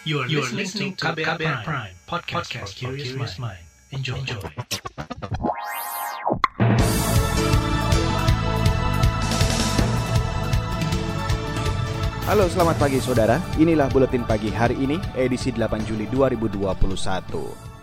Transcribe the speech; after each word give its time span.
You 0.00 0.24
are, 0.24 0.28
you 0.32 0.40
are 0.40 0.48
listening 0.56 0.96
to 0.96 1.12
KBR, 1.12 1.36
KBR 1.36 1.60
Prime, 1.60 1.60
Prime 1.60 1.92
podcast, 2.08 2.48
podcast 2.48 2.72
for 2.72 2.96
curious 2.96 3.36
mind. 3.36 3.60
Enjoy. 3.92 4.16
Enjoy. 4.16 4.40
Halo, 12.24 12.48
selamat 12.48 12.80
pagi 12.80 12.96
saudara. 13.04 13.44
Inilah 13.60 13.92
buletin 13.92 14.24
pagi 14.24 14.48
hari 14.48 14.80
ini, 14.80 14.96
edisi 15.20 15.52
8 15.52 15.84
Juli 15.84 16.08
2021. 16.08 16.80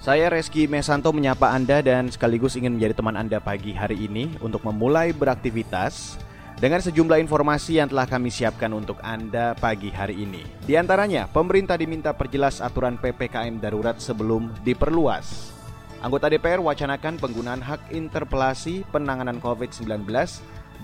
Saya 0.02 0.34
Reski 0.34 0.66
Mesanto 0.66 1.14
menyapa 1.14 1.54
Anda 1.54 1.86
dan 1.86 2.10
sekaligus 2.10 2.58
ingin 2.58 2.82
menjadi 2.82 2.98
teman 2.98 3.14
Anda 3.14 3.38
pagi 3.38 3.78
hari 3.78 4.10
ini 4.10 4.34
untuk 4.42 4.66
memulai 4.66 5.14
beraktivitas 5.14 6.18
dengan 6.58 6.82
sejumlah 6.82 7.22
informasi 7.22 7.78
yang 7.78 7.90
telah 7.90 8.10
kami 8.10 8.34
siapkan 8.34 8.74
untuk 8.74 8.98
Anda 9.06 9.54
pagi 9.54 9.94
hari 9.94 10.26
ini. 10.26 10.42
Di 10.66 10.74
antaranya, 10.74 11.30
pemerintah 11.30 11.78
diminta 11.78 12.14
perjelas 12.18 12.60
aturan 12.66 12.98
PPKM 12.98 13.62
darurat 13.62 13.98
sebelum 14.02 14.50
diperluas. 14.66 15.54
Anggota 16.02 16.30
DPR 16.30 16.62
wacanakan 16.62 17.18
penggunaan 17.18 17.62
hak 17.62 17.94
interpelasi 17.94 18.86
penanganan 18.94 19.42
COVID-19 19.42 20.06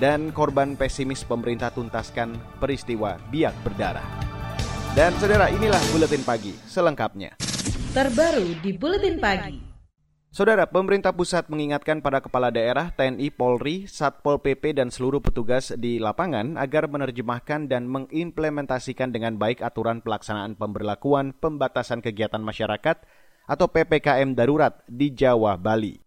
dan 0.02 0.34
korban 0.34 0.74
pesimis 0.74 1.22
pemerintah 1.22 1.70
tuntaskan 1.70 2.34
peristiwa 2.58 3.22
biak 3.30 3.54
berdarah. 3.62 4.06
Dan 4.94 5.14
saudara, 5.18 5.50
inilah 5.50 5.82
Buletin 5.90 6.22
Pagi 6.22 6.54
selengkapnya. 6.70 7.34
Terbaru 7.94 8.62
di 8.62 8.74
Buletin 8.78 9.18
Pagi. 9.18 9.73
Saudara, 10.34 10.66
pemerintah 10.66 11.14
pusat 11.14 11.46
mengingatkan 11.46 12.02
pada 12.02 12.18
kepala 12.18 12.50
daerah, 12.50 12.90
TNI, 12.90 13.30
Polri, 13.30 13.86
Satpol 13.86 14.42
PP, 14.42 14.74
dan 14.74 14.90
seluruh 14.90 15.22
petugas 15.22 15.70
di 15.78 16.02
lapangan 16.02 16.58
agar 16.58 16.90
menerjemahkan 16.90 17.70
dan 17.70 17.86
mengimplementasikan 17.86 19.14
dengan 19.14 19.38
baik 19.38 19.62
aturan 19.62 20.02
pelaksanaan 20.02 20.58
pemberlakuan 20.58 21.38
pembatasan 21.38 22.02
kegiatan 22.02 22.42
masyarakat 22.42 22.98
atau 23.46 23.66
PPKM 23.70 24.34
darurat 24.34 24.82
di 24.90 25.14
Jawa, 25.14 25.54
Bali. 25.54 26.02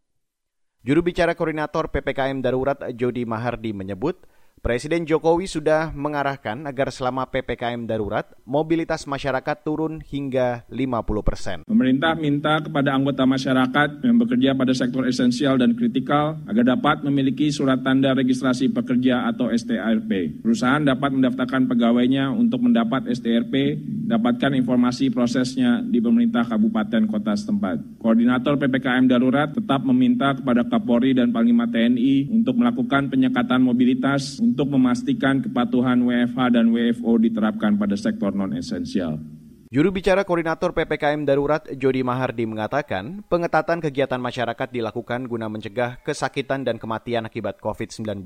Juru 0.83 1.07
bicara 1.07 1.39
koordinator 1.39 1.87
PPKM 1.95 2.43
darurat 2.43 2.83
Jody 2.99 3.23
Mahardi 3.23 3.71
menyebut, 3.71 4.27
Presiden 4.67 5.07
Jokowi 5.07 5.47
sudah 5.47 5.95
mengarahkan 5.95 6.67
agar 6.67 6.91
selama 6.91 7.23
PPKM 7.31 7.87
darurat, 7.87 8.27
mobilitas 8.43 9.07
masyarakat 9.07 9.63
turun 9.63 10.03
hingga 10.03 10.67
50 10.67 11.23
persen. 11.23 11.57
Pemerintah 11.63 12.19
minta 12.19 12.59
kepada 12.59 12.91
anggota 12.91 13.23
masyarakat 13.23 14.03
yang 14.03 14.19
bekerja 14.19 14.59
pada 14.59 14.75
sektor 14.75 15.07
esensial 15.07 15.55
dan 15.55 15.79
kritikal 15.79 16.43
agar 16.51 16.75
dapat 16.75 17.07
memiliki 17.07 17.47
surat 17.55 17.79
tanda 17.87 18.11
registrasi 18.11 18.75
pekerja 18.75 19.31
atau 19.31 19.55
STRP. 19.55 20.43
Perusahaan 20.43 20.83
dapat 20.83 21.15
mendaftarkan 21.15 21.71
pegawainya 21.71 22.35
untuk 22.35 22.67
mendapat 22.67 23.07
STRP, 23.07 23.79
dapatkan 24.11 24.51
informasi 24.51 25.15
prosesnya 25.15 25.79
di 25.79 26.03
pemerintah 26.03 26.43
kabupaten 26.43 27.07
kota 27.07 27.39
setempat. 27.39 28.03
Koordinator 28.03 28.59
PPKM 28.59 29.07
darurat 29.07 29.47
tetap 29.47 29.87
meminta 29.87 30.35
kepada 30.35 30.67
Kapolri 30.67 31.15
dan 31.15 31.31
Panglima 31.31 31.71
TNI 31.71 32.35
untuk 32.35 32.59
melakukan 32.59 33.15
penyekatan 33.15 33.63
mobilitas 33.63 34.43
untuk 34.57 34.73
memastikan 34.73 35.45
kepatuhan 35.45 36.01
WFH 36.01 36.57
dan 36.57 36.73
WFO 36.73 37.21
diterapkan 37.21 37.77
pada 37.77 37.93
sektor 37.93 38.33
non-esensial. 38.33 39.21
Juru 39.69 39.93
bicara 39.93 40.25
koordinator 40.25 40.73
PPKM 40.73 41.29
Darurat 41.29 41.61
Jody 41.77 42.01
Mahardi 42.01 42.49
mengatakan, 42.49 43.21
pengetatan 43.29 43.85
kegiatan 43.85 44.17
masyarakat 44.17 44.73
dilakukan 44.73 45.29
guna 45.29 45.53
mencegah 45.53 46.01
kesakitan 46.01 46.65
dan 46.65 46.81
kematian 46.81 47.29
akibat 47.29 47.61
COVID-19 47.61 48.25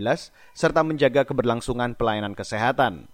serta 0.54 0.86
menjaga 0.86 1.26
keberlangsungan 1.26 1.98
pelayanan 1.98 2.38
kesehatan. 2.38 3.10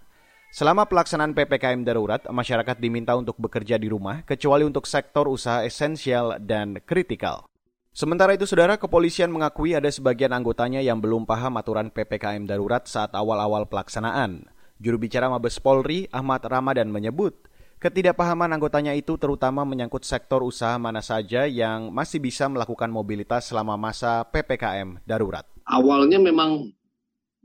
Selama 0.53 0.85
pelaksanaan 0.85 1.33
PPKM 1.33 1.81
darurat, 1.89 2.21
masyarakat 2.21 2.77
diminta 2.77 3.17
untuk 3.17 3.41
bekerja 3.41 3.81
di 3.81 3.89
rumah 3.89 4.21
kecuali 4.29 4.61
untuk 4.61 4.85
sektor 4.85 5.25
usaha 5.25 5.65
esensial 5.65 6.37
dan 6.37 6.77
kritikal. 6.85 7.49
Sementara 7.97 8.37
itu, 8.37 8.45
saudara 8.45 8.77
kepolisian 8.77 9.33
mengakui 9.33 9.73
ada 9.73 9.89
sebagian 9.89 10.29
anggotanya 10.29 10.85
yang 10.85 11.01
belum 11.01 11.25
paham 11.25 11.57
aturan 11.57 11.89
PPKM 11.89 12.45
darurat 12.45 12.85
saat 12.85 13.09
awal-awal 13.17 13.65
pelaksanaan. 13.65 14.45
Juru 14.77 15.01
bicara 15.01 15.25
Mabes 15.33 15.57
Polri, 15.57 16.05
Ahmad 16.13 16.45
Ramadan 16.45 16.93
menyebut, 16.93 17.49
ketidakpahaman 17.81 18.53
anggotanya 18.53 18.93
itu 18.93 19.17
terutama 19.17 19.65
menyangkut 19.65 20.05
sektor 20.05 20.45
usaha 20.45 20.77
mana 20.77 21.01
saja 21.01 21.49
yang 21.49 21.89
masih 21.89 22.21
bisa 22.21 22.45
melakukan 22.45 22.93
mobilitas 22.93 23.49
selama 23.49 23.73
masa 23.81 24.21
PPKM 24.29 25.01
darurat. 25.01 25.49
Awalnya 25.65 26.21
memang 26.21 26.69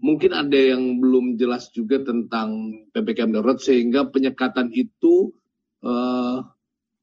mungkin 0.04 0.36
ada 0.36 0.60
yang 0.76 1.00
belum 1.00 1.40
jelas 1.40 1.72
juga 1.72 2.04
tentang 2.04 2.76
PPKM 2.92 3.40
darurat 3.40 3.56
sehingga 3.56 4.04
penyekatan 4.12 4.68
itu 4.76 5.32
uh, 5.80 6.44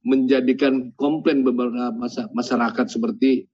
menjadikan 0.04 0.96
komplain 0.96 1.44
beberapa 1.44 1.92
masyarakat 2.32 2.88
seperti 2.88 3.48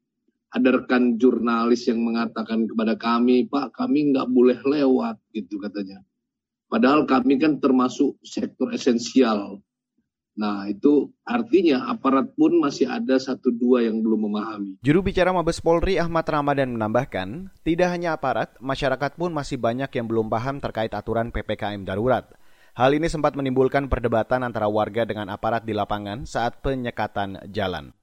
ada 0.55 0.71
rekan 0.71 1.19
jurnalis 1.19 1.89
yang 1.91 1.99
mengatakan 1.99 2.63
kepada 2.69 2.95
kami, 2.95 3.49
Pak, 3.51 3.75
kami 3.75 4.15
nggak 4.15 4.29
boleh 4.31 4.59
lewat, 4.63 5.19
gitu 5.35 5.59
katanya. 5.59 5.99
Padahal 6.71 7.03
kami 7.03 7.35
kan 7.35 7.59
termasuk 7.59 8.15
sektor 8.23 8.71
esensial. 8.71 9.59
Nah, 10.35 10.67
itu 10.67 11.15
artinya 11.23 11.87
aparat 11.87 12.35
pun 12.35 12.59
masih 12.59 12.91
ada 12.91 13.15
satu 13.15 13.55
dua 13.55 13.87
yang 13.87 14.03
belum 14.03 14.27
memahami. 14.27 14.71
Juru 14.83 14.99
bicara 14.99 15.31
Mabes 15.31 15.63
Polri 15.63 15.95
Ahmad 15.95 16.27
Ramadan 16.27 16.75
menambahkan, 16.75 17.55
tidak 17.63 17.87
hanya 17.95 18.19
aparat, 18.19 18.51
masyarakat 18.59 19.15
pun 19.15 19.31
masih 19.31 19.55
banyak 19.55 19.87
yang 19.95 20.07
belum 20.11 20.27
paham 20.27 20.59
terkait 20.59 20.91
aturan 20.91 21.31
PPKM 21.31 21.87
darurat. 21.87 22.27
Hal 22.75 22.91
ini 22.91 23.07
sempat 23.07 23.39
menimbulkan 23.39 23.87
perdebatan 23.87 24.43
antara 24.43 24.67
warga 24.67 25.07
dengan 25.07 25.31
aparat 25.31 25.63
di 25.63 25.71
lapangan 25.71 26.27
saat 26.27 26.59
penyekatan 26.59 27.47
jalan. 27.47 27.95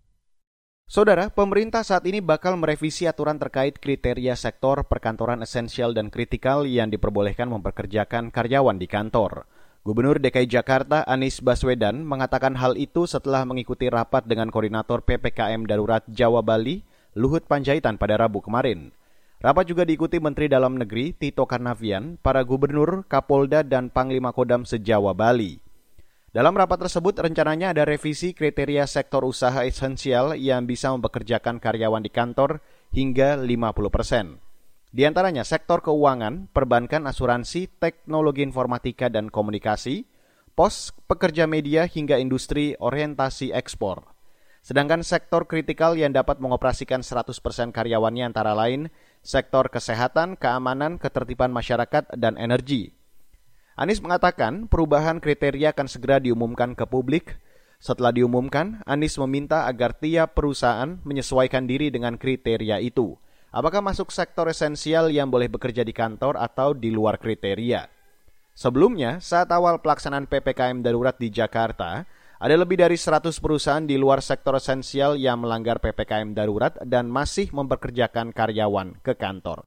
Saudara, 0.89 1.29
pemerintah 1.29 1.85
saat 1.85 2.09
ini 2.09 2.25
bakal 2.25 2.57
merevisi 2.57 3.05
aturan 3.05 3.37
terkait 3.37 3.77
kriteria 3.77 4.33
sektor 4.33 4.81
perkantoran 4.89 5.45
esensial 5.45 5.93
dan 5.93 6.09
kritikal 6.09 6.65
yang 6.65 6.89
diperbolehkan 6.89 7.53
memperkerjakan 7.53 8.33
karyawan 8.33 8.81
di 8.81 8.89
kantor. 8.89 9.45
Gubernur 9.85 10.17
DKI 10.17 10.49
Jakarta 10.49 11.05
Anies 11.05 11.45
Baswedan 11.45 12.01
mengatakan 12.09 12.57
hal 12.57 12.81
itu 12.81 13.05
setelah 13.05 13.45
mengikuti 13.45 13.93
rapat 13.93 14.25
dengan 14.25 14.49
koordinator 14.49 15.05
PPKM 15.05 15.69
Darurat 15.69 16.01
Jawa 16.09 16.41
Bali, 16.41 16.81
Luhut 17.13 17.45
Panjaitan 17.45 18.01
pada 18.01 18.17
Rabu 18.17 18.41
kemarin. 18.41 18.89
Rapat 19.43 19.67
juga 19.67 19.83
diikuti 19.83 20.23
Menteri 20.23 20.47
Dalam 20.47 20.79
Negeri 20.79 21.19
Tito 21.19 21.43
Karnavian, 21.51 22.15
para 22.15 22.47
gubernur, 22.47 23.03
Kapolda, 23.11 23.67
dan 23.67 23.91
Panglima 23.91 24.31
Kodam 24.31 24.63
sejawa 24.63 25.19
Bali. 25.19 25.59
Dalam 26.31 26.55
rapat 26.55 26.87
tersebut 26.87 27.19
rencananya 27.19 27.75
ada 27.75 27.83
revisi 27.83 28.39
kriteria 28.39 28.87
sektor 28.87 29.27
usaha 29.27 29.67
esensial 29.67 30.39
yang 30.39 30.63
bisa 30.63 30.95
mempekerjakan 30.95 31.59
karyawan 31.59 32.07
di 32.07 32.15
kantor 32.15 32.63
hingga 32.95 33.35
50 33.35 33.91
persen. 33.91 34.39
Di 34.95 35.11
antaranya 35.11 35.43
sektor 35.43 35.83
keuangan, 35.83 36.47
perbankan, 36.55 37.11
asuransi, 37.11 37.67
teknologi 37.83 38.47
informatika 38.47 39.11
dan 39.11 39.27
komunikasi, 39.27 40.07
pos, 40.55 40.95
pekerja 41.11 41.51
media 41.51 41.91
hingga 41.91 42.15
industri 42.15 42.79
orientasi 42.79 43.51
ekspor. 43.51 44.07
Sedangkan 44.63 45.03
sektor 45.03 45.51
kritikal 45.51 45.99
yang 45.99 46.15
dapat 46.15 46.39
mengoperasikan 46.39 47.03
100% 47.03 47.75
karyawannya 47.75 48.31
antara 48.31 48.55
lain 48.55 48.95
sektor 49.23 49.71
kesehatan, 49.71 50.35
keamanan, 50.35 50.99
ketertiban 50.99 51.55
masyarakat, 51.55 52.11
dan 52.19 52.35
energi. 52.37 52.93
Anies 53.79 54.05
mengatakan 54.05 54.69
perubahan 54.69 55.23
kriteria 55.23 55.73
akan 55.73 55.89
segera 55.89 56.21
diumumkan 56.21 56.77
ke 56.77 56.85
publik. 56.85 57.41
Setelah 57.83 58.15
diumumkan, 58.15 58.85
Anies 58.87 59.17
meminta 59.19 59.67
agar 59.67 59.97
tiap 59.97 60.39
perusahaan 60.39 61.01
menyesuaikan 61.03 61.67
diri 61.67 61.89
dengan 61.91 62.15
kriteria 62.15 62.79
itu. 62.79 63.17
Apakah 63.51 63.83
masuk 63.83 64.13
sektor 64.15 64.47
esensial 64.47 65.11
yang 65.11 65.33
boleh 65.33 65.49
bekerja 65.51 65.83
di 65.83 65.91
kantor 65.91 66.39
atau 66.39 66.77
di 66.77 66.93
luar 66.93 67.19
kriteria? 67.19 67.89
Sebelumnya, 68.53 69.19
saat 69.19 69.49
awal 69.49 69.81
pelaksanaan 69.81 70.29
PPKM 70.29 70.85
darurat 70.85 71.17
di 71.17 71.33
Jakarta, 71.33 72.05
ada 72.43 72.59
lebih 72.59 72.75
dari 72.75 72.99
100 72.99 73.39
perusahaan 73.39 73.87
di 73.87 73.95
luar 73.95 74.19
sektor 74.19 74.59
esensial 74.59 75.15
yang 75.15 75.47
melanggar 75.47 75.79
PPKM 75.79 76.35
darurat 76.35 76.75
dan 76.83 77.07
masih 77.07 77.55
memperkerjakan 77.55 78.35
karyawan 78.35 78.99
ke 78.99 79.15
kantor. 79.15 79.63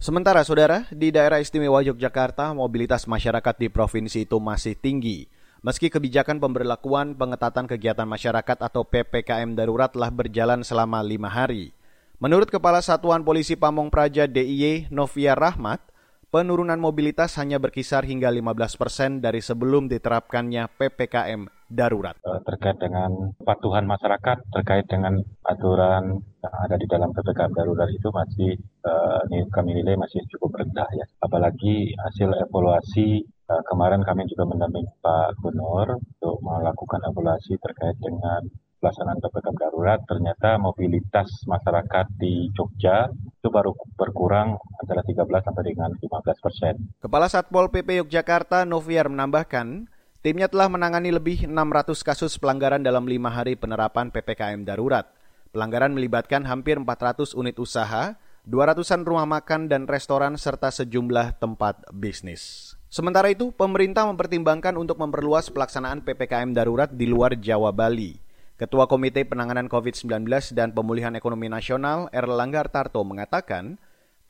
Sementara 0.00 0.40
saudara, 0.40 0.88
di 0.88 1.12
daerah 1.12 1.44
istimewa 1.44 1.84
Yogyakarta, 1.84 2.56
mobilitas 2.56 3.04
masyarakat 3.04 3.60
di 3.60 3.68
provinsi 3.68 4.24
itu 4.24 4.40
masih 4.40 4.80
tinggi. 4.80 5.28
Meski 5.60 5.92
kebijakan 5.92 6.40
pemberlakuan 6.40 7.12
pengetatan 7.12 7.68
kegiatan 7.68 8.08
masyarakat 8.08 8.64
atau 8.64 8.80
PPKM 8.88 9.52
darurat 9.52 9.92
telah 9.92 10.08
berjalan 10.08 10.64
selama 10.64 11.04
lima 11.04 11.28
hari. 11.28 11.76
Menurut 12.16 12.48
Kepala 12.48 12.80
Satuan 12.80 13.28
Polisi 13.28 13.60
Pamong 13.60 13.92
Praja 13.92 14.24
DIY 14.24 14.88
Novia 14.88 15.36
Rahmat, 15.36 15.84
penurunan 16.30 16.78
mobilitas 16.78 17.38
hanya 17.40 17.56
berkisar 17.56 18.04
hingga 18.04 18.28
15 18.28 18.80
persen 18.80 19.10
dari 19.24 19.40
sebelum 19.40 19.86
diterapkannya 19.88 20.68
PPKM 20.76 21.46
darurat. 21.66 22.14
Eh, 22.22 22.40
terkait 22.46 22.78
dengan 22.78 23.34
patuhan 23.42 23.86
masyarakat 23.90 24.38
terkait 24.54 24.86
dengan 24.86 25.18
aturan 25.42 26.22
yang 26.22 26.54
ada 26.62 26.78
di 26.78 26.86
dalam 26.86 27.10
ppkm 27.10 27.52
darurat 27.58 27.90
itu 27.90 28.06
masih 28.14 28.54
uh, 28.86 29.26
kami 29.50 29.74
nilai 29.74 29.98
masih 29.98 30.22
cukup 30.30 30.62
rendah 30.62 30.86
ya. 30.94 31.06
Apalagi 31.18 31.94
hasil 31.98 32.30
evaluasi 32.46 33.26
Uh, 33.46 33.62
kemarin 33.62 34.02
kami 34.02 34.26
juga 34.26 34.42
mendampingi 34.42 34.90
Pak 34.98 35.38
Gubernur 35.38 36.02
untuk 36.02 36.42
melakukan 36.42 36.98
evaluasi 37.06 37.54
terkait 37.62 37.94
dengan 38.02 38.42
pelaksanaan 38.80 39.18
PPKM 39.20 39.56
darurat, 39.56 40.00
ternyata 40.04 40.60
mobilitas 40.60 41.28
masyarakat 41.48 42.06
di 42.20 42.52
Jogja 42.52 43.08
itu 43.12 43.48
baru 43.48 43.72
berkurang 43.96 44.60
antara 44.78 45.00
13 45.00 45.22
sampai 45.46 45.64
dengan 45.64 45.90
15 45.96 46.44
persen. 46.44 46.74
Kepala 47.00 47.26
Satpol 47.26 47.72
PP 47.72 48.04
Yogyakarta 48.04 48.68
Noviar 48.68 49.08
menambahkan, 49.08 49.88
timnya 50.20 50.50
telah 50.50 50.68
menangani 50.68 51.14
lebih 51.14 51.48
600 51.48 51.96
kasus 52.04 52.36
pelanggaran 52.36 52.84
dalam 52.84 53.08
lima 53.08 53.32
hari 53.32 53.56
penerapan 53.56 54.12
PPKM 54.12 54.66
darurat. 54.66 55.08
Pelanggaran 55.54 55.96
melibatkan 55.96 56.44
hampir 56.44 56.76
400 56.76 57.32
unit 57.32 57.56
usaha, 57.56 58.18
200-an 58.46 59.02
rumah 59.02 59.26
makan 59.26 59.66
dan 59.66 59.88
restoran 59.90 60.38
serta 60.38 60.70
sejumlah 60.70 61.40
tempat 61.42 61.82
bisnis. 61.90 62.74
Sementara 62.86 63.26
itu, 63.32 63.50
pemerintah 63.50 64.06
mempertimbangkan 64.06 64.78
untuk 64.78 65.02
memperluas 65.02 65.50
pelaksanaan 65.50 66.06
PPKM 66.06 66.54
darurat 66.54 66.86
di 66.86 67.10
luar 67.10 67.34
Jawa 67.34 67.74
Bali. 67.74 68.25
Ketua 68.56 68.88
Komite 68.88 69.20
Penanganan 69.28 69.68
COVID-19 69.68 70.24
dan 70.56 70.72
Pemulihan 70.72 71.12
Ekonomi 71.12 71.44
Nasional 71.44 72.08
Erlangga 72.08 72.64
Tarto 72.64 73.04
mengatakan, 73.04 73.76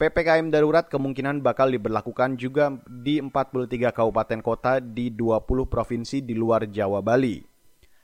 PPKM 0.02 0.50
darurat 0.50 0.90
kemungkinan 0.90 1.46
bakal 1.46 1.70
diberlakukan 1.70 2.34
juga 2.34 2.74
di 2.90 3.22
43 3.22 3.70
kabupaten 3.94 4.42
kota 4.42 4.82
di 4.82 5.14
20 5.14 5.46
provinsi 5.70 6.26
di 6.26 6.34
luar 6.34 6.66
Jawa 6.66 7.06
Bali. 7.06 7.38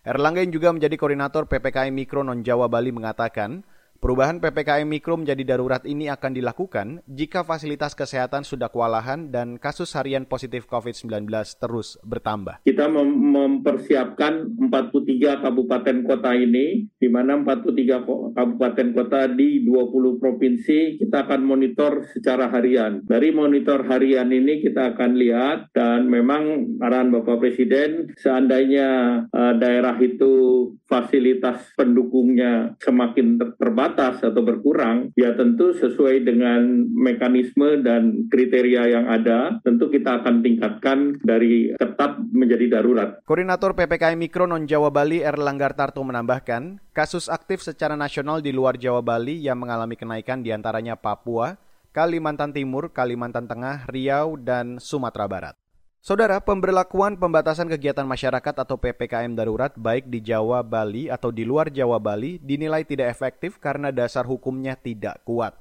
Erlangga 0.06 0.46
yang 0.46 0.54
juga 0.54 0.70
menjadi 0.70 0.94
koordinator 0.94 1.50
PPKM 1.50 1.90
Mikro 1.90 2.22
Non 2.22 2.46
Jawa 2.46 2.70
Bali 2.70 2.94
mengatakan, 2.94 3.66
Perubahan 4.02 4.42
PPKM 4.42 4.82
Mikro 4.82 5.14
menjadi 5.14 5.54
darurat 5.54 5.86
ini 5.86 6.10
akan 6.10 6.34
dilakukan 6.34 7.06
jika 7.06 7.46
fasilitas 7.46 7.94
kesehatan 7.94 8.42
sudah 8.42 8.66
kewalahan 8.66 9.30
dan 9.30 9.62
kasus 9.62 9.94
harian 9.94 10.26
positif 10.26 10.66
COVID-19 10.66 11.30
terus 11.62 12.02
bertambah. 12.02 12.66
Kita 12.66 12.90
mem 12.90 13.30
mempersiapkan 13.30 14.58
43 14.58 15.46
kabupaten 15.46 15.96
kota 16.02 16.34
ini, 16.34 16.90
di 16.98 17.06
mana 17.06 17.38
43 17.46 18.34
kabupaten 18.34 18.88
kota 18.90 19.30
di 19.30 19.62
20 19.62 20.18
provinsi 20.18 20.98
kita 20.98 21.22
akan 21.22 21.46
monitor 21.46 22.02
secara 22.10 22.50
harian. 22.50 23.06
Dari 23.06 23.30
monitor 23.30 23.86
harian 23.86 24.34
ini 24.34 24.66
kita 24.66 24.98
akan 24.98 25.14
lihat 25.14 25.70
dan 25.78 26.10
memang 26.10 26.74
arahan 26.82 27.14
Bapak 27.14 27.38
Presiden 27.38 28.10
seandainya 28.18 29.22
uh, 29.30 29.54
daerah 29.54 29.94
itu 30.02 30.74
fasilitas 30.90 31.70
pendukungnya 31.78 32.74
semakin 32.82 33.38
ter 33.38 33.54
terbatas 33.62 33.91
terbatas 33.92 34.24
atau 34.24 34.40
berkurang, 34.40 35.12
ya 35.12 35.36
tentu 35.36 35.76
sesuai 35.76 36.24
dengan 36.24 36.88
mekanisme 36.96 37.84
dan 37.84 38.26
kriteria 38.32 38.88
yang 38.88 39.06
ada, 39.06 39.60
tentu 39.60 39.92
kita 39.92 40.24
akan 40.24 40.40
tingkatkan 40.40 41.20
dari 41.20 41.76
ketat 41.76 42.16
menjadi 42.32 42.80
darurat. 42.80 43.20
Koordinator 43.28 43.76
PPKM 43.76 44.16
Mikro 44.16 44.48
Non 44.48 44.64
Jawa 44.64 44.88
Bali 44.88 45.20
Erlanggar 45.20 45.76
Tarto 45.76 46.00
menambahkan, 46.00 46.80
kasus 46.96 47.28
aktif 47.28 47.60
secara 47.60 47.92
nasional 47.94 48.40
di 48.40 48.50
luar 48.50 48.80
Jawa 48.80 49.04
Bali 49.04 49.44
yang 49.44 49.60
mengalami 49.60 49.94
kenaikan 49.94 50.40
di 50.40 50.50
antaranya 50.50 50.96
Papua, 50.96 51.60
Kalimantan 51.92 52.56
Timur, 52.56 52.96
Kalimantan 52.96 53.44
Tengah, 53.44 53.84
Riau, 53.92 54.40
dan 54.40 54.80
Sumatera 54.80 55.28
Barat. 55.28 55.61
Saudara, 56.02 56.42
pemberlakuan 56.42 57.14
pembatasan 57.14 57.70
kegiatan 57.70 58.02
masyarakat 58.02 58.54
atau 58.58 58.74
PPKM 58.74 59.38
darurat 59.38 59.70
baik 59.78 60.10
di 60.10 60.18
Jawa, 60.18 60.58
Bali 60.66 61.06
atau 61.06 61.30
di 61.30 61.46
luar 61.46 61.70
Jawa, 61.70 62.02
Bali 62.02 62.42
dinilai 62.42 62.82
tidak 62.82 63.06
efektif 63.14 63.62
karena 63.62 63.94
dasar 63.94 64.26
hukumnya 64.26 64.74
tidak 64.74 65.22
kuat. 65.22 65.54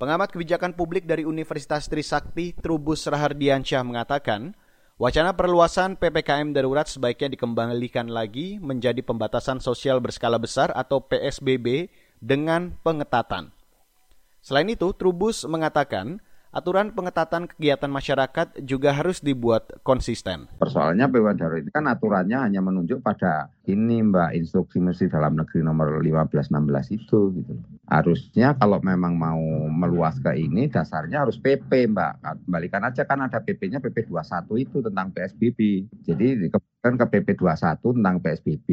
Pengamat 0.00 0.32
kebijakan 0.32 0.72
publik 0.72 1.04
dari 1.04 1.28
Universitas 1.28 1.92
Trisakti, 1.92 2.56
Trubus 2.56 3.04
Rahardiansyah 3.04 3.84
mengatakan, 3.84 4.56
wacana 4.96 5.36
perluasan 5.36 6.00
PPKM 6.00 6.56
darurat 6.56 6.88
sebaiknya 6.88 7.36
dikembalikan 7.36 8.08
lagi 8.08 8.56
menjadi 8.56 9.04
pembatasan 9.04 9.60
sosial 9.60 10.00
berskala 10.00 10.40
besar 10.40 10.72
atau 10.72 11.04
PSBB 11.04 11.92
dengan 12.16 12.72
pengetatan. 12.80 13.52
Selain 14.40 14.72
itu, 14.72 14.88
Trubus 14.96 15.44
mengatakan, 15.44 16.24
aturan 16.56 16.88
pengetatan 16.96 17.44
kegiatan 17.52 17.92
masyarakat 17.92 18.64
juga 18.64 18.96
harus 18.96 19.20
dibuat 19.20 19.76
konsisten. 19.84 20.48
Persoalannya 20.56 21.04
PPKM 21.12 21.36
darurat 21.36 21.60
ini 21.60 21.68
kan 21.68 21.84
aturannya 21.84 22.38
hanya 22.48 22.64
menunjuk 22.64 23.04
pada 23.04 23.52
ini 23.68 24.00
Mbak 24.00 24.32
instruksi 24.40 24.80
Menteri 24.80 25.12
Dalam 25.12 25.36
Negeri 25.36 25.60
nomor 25.60 26.00
1516 26.00 26.96
itu 26.96 27.20
gitu. 27.36 27.52
Harusnya 27.84 28.56
kalau 28.56 28.80
memang 28.80 29.12
mau 29.20 29.42
meluas 29.68 30.16
ke 30.16 30.32
ini 30.32 30.72
dasarnya 30.72 31.28
harus 31.28 31.36
PP 31.36 31.92
Mbak. 31.92 32.12
Kembalikan 32.48 32.88
aja 32.88 33.04
kan 33.04 33.20
ada 33.20 33.36
PP-nya 33.44 33.84
PP 33.84 34.08
21 34.08 34.64
itu 34.64 34.78
tentang 34.80 35.12
PSBB. 35.12 35.84
Jadi 36.08 36.48
kan 36.86 36.94
ke 36.94 37.06
PP 37.18 37.42
21 37.42 37.82
tentang 37.82 38.16
PSBB, 38.22 38.68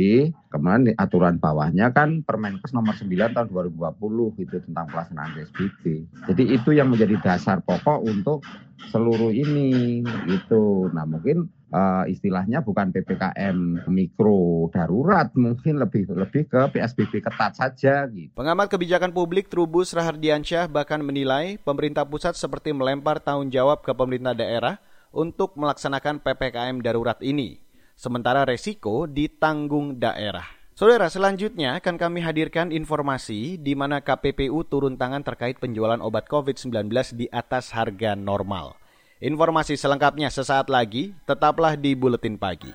kemudian 0.54 0.94
aturan 1.01 1.42
bawahnya 1.42 1.89
kan 1.89 2.21
Permenkes 2.21 2.71
nomor 2.71 2.94
9 2.94 3.10
tahun 3.10 3.48
2020 3.50 4.44
itu 4.45 4.57
tentang 4.69 4.86
pelaksanaan 4.94 5.33
PSBB. 5.33 5.83
Jadi 6.30 6.44
itu 6.54 6.69
yang 6.77 6.94
menjadi 6.94 7.18
dasar 7.19 7.65
pokok 7.65 8.06
untuk 8.06 8.45
seluruh 8.94 9.33
ini 9.33 10.01
gitu. 10.30 10.92
Nah 10.94 11.10
mungkin 11.10 11.50
uh, 11.74 12.06
istilahnya 12.06 12.62
bukan 12.62 12.94
ppkm 12.94 13.89
mikro 13.89 14.69
darurat, 14.69 15.33
mungkin 15.33 15.81
lebih 15.81 16.06
lebih 16.13 16.45
ke 16.45 16.62
psbb 16.69 17.19
ketat 17.19 17.57
saja. 17.57 18.06
Gitu. 18.07 18.31
Pengamat 18.38 18.69
kebijakan 18.69 19.12
publik 19.12 19.50
Trubus 19.50 19.92
Rahardiansyah 19.98 20.69
bahkan 20.69 21.01
menilai 21.01 21.57
pemerintah 21.60 22.06
pusat 22.06 22.38
seperti 22.38 22.71
melempar 22.71 23.19
tanggung 23.19 23.50
jawab 23.50 23.81
ke 23.81 23.92
pemerintah 23.92 24.38
daerah 24.38 24.77
untuk 25.13 25.54
melaksanakan 25.57 26.21
ppkm 26.25 26.81
darurat 26.81 27.21
ini, 27.21 27.62
sementara 27.93 28.43
resiko 28.43 29.05
ditanggung 29.05 29.97
daerah. 30.01 30.45
Saudara, 30.73 31.05
selanjutnya 31.05 31.77
akan 31.77 32.01
kami 32.01 32.25
hadirkan 32.25 32.73
informasi 32.73 33.61
di 33.61 33.77
mana 33.77 34.01
KPPU 34.01 34.65
turun 34.65 34.97
tangan 34.97 35.21
terkait 35.21 35.61
penjualan 35.61 36.01
obat 36.01 36.25
COVID-19 36.25 36.89
di 37.13 37.29
atas 37.29 37.69
harga 37.69 38.17
normal. 38.17 38.73
Informasi 39.21 39.77
selengkapnya 39.77 40.33
sesaat 40.33 40.73
lagi, 40.73 41.13
tetaplah 41.29 41.77
di 41.77 41.93
Buletin 41.93 42.41
Pagi. 42.41 42.73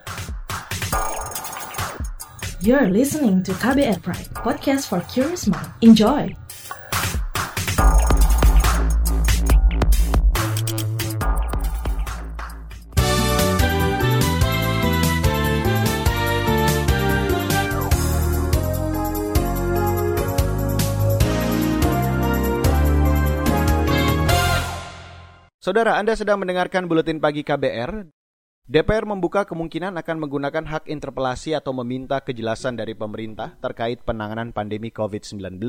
You're 2.62 2.90
listening 2.90 3.42
to 3.46 3.52
KBR 3.58 3.98
Pride, 4.02 4.30
podcast 4.34 4.86
for 4.86 5.02
curious 5.10 5.50
mind. 5.50 5.70
Enjoy! 5.82 6.30
Saudara, 25.68 26.00
Anda 26.00 26.16
sedang 26.16 26.40
mendengarkan 26.40 26.88
Buletin 26.88 27.20
Pagi 27.20 27.44
KBR. 27.44 28.08
DPR 28.72 29.04
membuka 29.04 29.44
kemungkinan 29.44 30.00
akan 30.00 30.16
menggunakan 30.16 30.64
hak 30.64 30.88
interpelasi 30.88 31.52
atau 31.52 31.76
meminta 31.76 32.24
kejelasan 32.24 32.72
dari 32.72 32.96
pemerintah 32.96 33.52
terkait 33.60 34.00
penanganan 34.00 34.56
pandemi 34.56 34.88
COVID-19. 34.88 35.60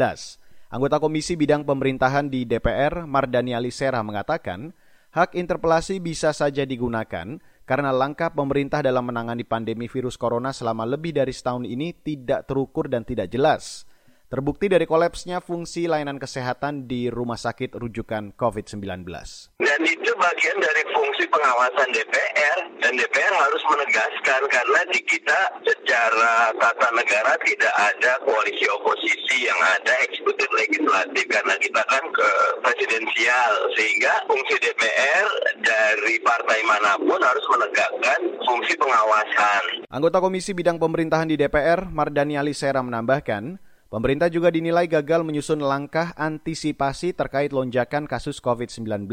Anggota 0.71 1.03
Komisi 1.03 1.35
Bidang 1.35 1.67
Pemerintahan 1.67 2.31
di 2.31 2.47
DPR, 2.47 3.03
Mardani 3.03 3.51
Alisera, 3.51 3.99
mengatakan, 3.99 4.71
hak 5.11 5.35
interpelasi 5.35 5.99
bisa 5.99 6.31
saja 6.31 6.63
digunakan 6.63 7.35
karena 7.67 7.91
langkah 7.91 8.31
pemerintah 8.31 8.79
dalam 8.79 9.03
menangani 9.03 9.43
pandemi 9.43 9.91
virus 9.91 10.15
corona 10.15 10.55
selama 10.55 10.87
lebih 10.87 11.11
dari 11.11 11.35
setahun 11.35 11.67
ini 11.67 11.91
tidak 11.91 12.47
terukur 12.47 12.87
dan 12.87 13.03
tidak 13.03 13.27
jelas. 13.27 13.83
Terbukti 14.29 14.69
dari 14.69 14.85
kolapsnya 14.85 15.41
fungsi 15.41 15.89
layanan 15.89 16.21
kesehatan 16.21 16.85
di 16.85 17.09
rumah 17.09 17.33
sakit 17.33 17.73
rujukan 17.73 18.37
COVID-19. 18.37 19.09
Dan 19.57 19.81
itu 19.81 20.11
bagian 20.21 20.57
dari 20.61 20.85
fungsi 20.93 21.25
pengawasan 21.33 21.89
DPR 21.89 22.57
dan 22.77 22.93
DPR 22.93 23.33
harus 23.33 23.63
menegaskan 23.73 24.41
karena 24.53 24.85
di 24.93 25.01
kita 25.09 25.39
secara 25.65 26.53
tata 26.61 26.93
negara 26.93 27.41
tidak 27.41 27.73
ada 27.73 28.21
koalisi 28.21 28.69
oposisi 28.69 29.49
yang 29.49 29.57
ada 29.65 29.97
eksekutif 30.05 30.45
legislatif 30.53 31.25
karena 31.25 31.57
kita 31.57 31.81
kan 31.89 32.05
ke 32.13 32.29
presidensial 32.61 33.53
sehingga 33.81 34.13
fungsi 34.29 34.61
DPR 34.61 35.27
dari 35.57 36.21
partai 36.21 36.61
mana 36.69 37.01
pun 37.01 37.17
harus 37.17 37.45
menegakkan 37.49 38.21
fungsi 38.45 38.77
pengawasan. 38.77 39.89
Anggota 39.89 40.21
Komisi 40.21 40.53
Bidang 40.53 40.77
Pemerintahan 40.77 41.25
di 41.25 41.33
DPR, 41.33 41.89
Mardani 41.89 42.37
Alisera 42.37 42.85
menambahkan, 42.85 43.57
Pemerintah 43.89 44.29
juga 44.29 44.53
dinilai 44.53 44.85
gagal 44.85 45.25
menyusun 45.25 45.65
langkah 45.65 46.13
antisipasi 46.13 47.09
terkait 47.09 47.49
lonjakan 47.49 48.05
kasus 48.05 48.37
COVID-19. 48.37 49.09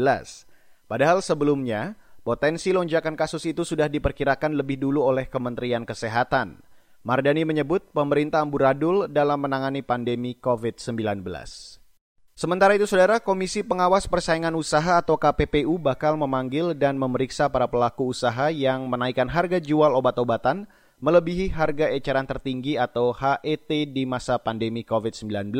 Padahal 0.85 1.25
sebelumnya, 1.25 1.97
potensi 2.21 2.69
lonjakan 2.69 3.17
kasus 3.17 3.49
itu 3.49 3.65
sudah 3.65 3.89
diperkirakan 3.89 4.53
lebih 4.53 4.77
dulu 4.77 5.01
oleh 5.01 5.25
Kementerian 5.25 5.81
Kesehatan. 5.81 6.61
Mardani 7.01 7.41
menyebut 7.41 7.89
pemerintah 7.89 8.45
amburadul 8.45 9.09
dalam 9.09 9.41
menangani 9.41 9.81
pandemi 9.81 10.37
COVID-19. 10.37 11.25
Sementara 12.37 12.77
itu, 12.77 12.85
Saudara, 12.85 13.17
Komisi 13.17 13.65
Pengawas 13.65 14.05
Persaingan 14.05 14.53
Usaha 14.53 15.01
atau 15.01 15.17
KPPU 15.17 15.81
bakal 15.81 16.21
memanggil 16.21 16.77
dan 16.77 17.01
memeriksa 17.01 17.49
para 17.49 17.65
pelaku 17.65 18.13
usaha 18.13 18.53
yang 18.53 18.85
menaikkan 18.85 19.25
harga 19.25 19.57
jual 19.57 19.89
obat-obatan 19.97 20.69
melebihi 20.97 21.53
harga 21.53 21.93
eceran 21.93 22.25
tertinggi 22.25 22.73
atau 22.73 23.13
HET 23.13 23.69
di 23.69 24.03
masa 24.09 24.41
pandemi 24.41 24.81
COVID-19. 24.81 25.53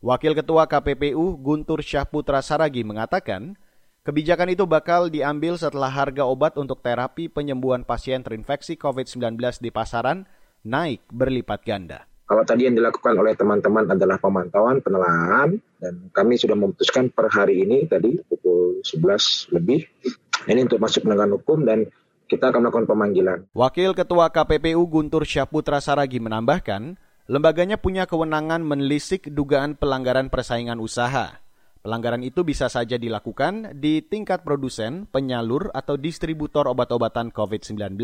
Wakil 0.00 0.32
Ketua 0.38 0.64
KPPU 0.70 1.36
Guntur 1.42 1.82
Syahputra 1.82 2.40
Saragi 2.40 2.86
mengatakan, 2.86 3.58
kebijakan 4.06 4.54
itu 4.54 4.64
bakal 4.70 5.10
diambil 5.10 5.58
setelah 5.58 5.90
harga 5.90 6.24
obat 6.24 6.54
untuk 6.56 6.80
terapi 6.80 7.26
penyembuhan 7.26 7.82
pasien 7.82 8.22
terinfeksi 8.22 8.78
COVID-19 8.78 9.36
di 9.60 9.74
pasaran 9.74 10.24
naik 10.62 11.04
berlipat 11.10 11.60
ganda. 11.66 12.06
Kalau 12.30 12.46
tadi 12.46 12.70
yang 12.70 12.78
dilakukan 12.78 13.18
oleh 13.18 13.34
teman-teman 13.34 13.90
adalah 13.90 14.14
pemantauan, 14.22 14.78
penelaahan, 14.78 15.58
dan 15.82 15.94
kami 16.14 16.38
sudah 16.38 16.54
memutuskan 16.54 17.10
per 17.10 17.26
hari 17.26 17.66
ini 17.66 17.90
tadi 17.90 18.22
pukul 18.30 18.78
11 18.86 19.50
lebih, 19.58 19.82
ini 20.46 20.60
untuk 20.62 20.78
masuk 20.78 21.10
penegakan 21.10 21.34
hukum 21.42 21.66
dan 21.66 21.90
kita 22.30 22.54
akan 22.54 22.62
melakukan 22.62 22.86
pemanggilan. 22.86 23.38
Wakil 23.50 23.90
Ketua 23.98 24.30
KPPU 24.30 24.86
Guntur 24.86 25.26
Syahputra 25.26 25.82
Saragi 25.82 26.22
menambahkan, 26.22 26.94
lembaganya 27.26 27.74
punya 27.74 28.06
kewenangan 28.06 28.62
menelisik 28.62 29.26
dugaan 29.34 29.74
pelanggaran 29.74 30.30
persaingan 30.30 30.78
usaha. 30.78 31.42
Pelanggaran 31.82 32.22
itu 32.22 32.46
bisa 32.46 32.70
saja 32.70 32.94
dilakukan 32.94 33.74
di 33.82 33.98
tingkat 34.06 34.46
produsen, 34.46 35.10
penyalur, 35.10 35.74
atau 35.74 35.98
distributor 35.98 36.70
obat-obatan 36.70 37.34
COVID-19. 37.34 37.98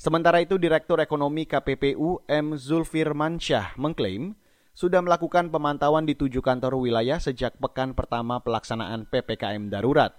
Sementara 0.00 0.40
itu, 0.40 0.56
Direktur 0.56 0.98
Ekonomi 0.98 1.44
KPPU 1.44 2.24
M. 2.24 2.56
Zulfirmansyah 2.56 3.76
mengklaim 3.76 4.32
sudah 4.72 5.04
melakukan 5.04 5.52
pemantauan 5.52 6.08
di 6.08 6.16
tujuh 6.16 6.40
kantor 6.40 6.80
wilayah 6.80 7.20
sejak 7.20 7.60
pekan 7.60 7.92
pertama 7.92 8.40
pelaksanaan 8.40 9.04
PPKM 9.12 9.68
darurat. 9.68 10.16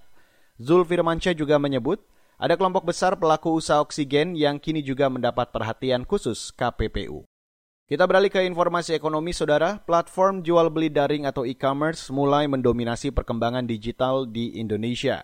Zulfirmansyah 0.61 1.33
juga 1.33 1.57
menyebut 1.57 2.05
ada 2.41 2.57
kelompok 2.57 2.89
besar 2.89 3.13
pelaku 3.21 3.61
usaha 3.61 3.77
oksigen 3.77 4.33
yang 4.33 4.57
kini 4.57 4.81
juga 4.81 5.05
mendapat 5.13 5.53
perhatian 5.53 6.01
khusus 6.01 6.49
KPPU. 6.57 7.21
Kita 7.85 8.09
beralih 8.09 8.33
ke 8.33 8.41
informasi 8.41 8.97
ekonomi, 8.97 9.29
saudara. 9.29 9.77
Platform 9.85 10.41
jual 10.41 10.73
beli 10.73 10.89
daring 10.89 11.29
atau 11.29 11.45
e-commerce 11.45 12.09
mulai 12.09 12.49
mendominasi 12.49 13.13
perkembangan 13.13 13.69
digital 13.69 14.25
di 14.25 14.57
Indonesia. 14.57 15.21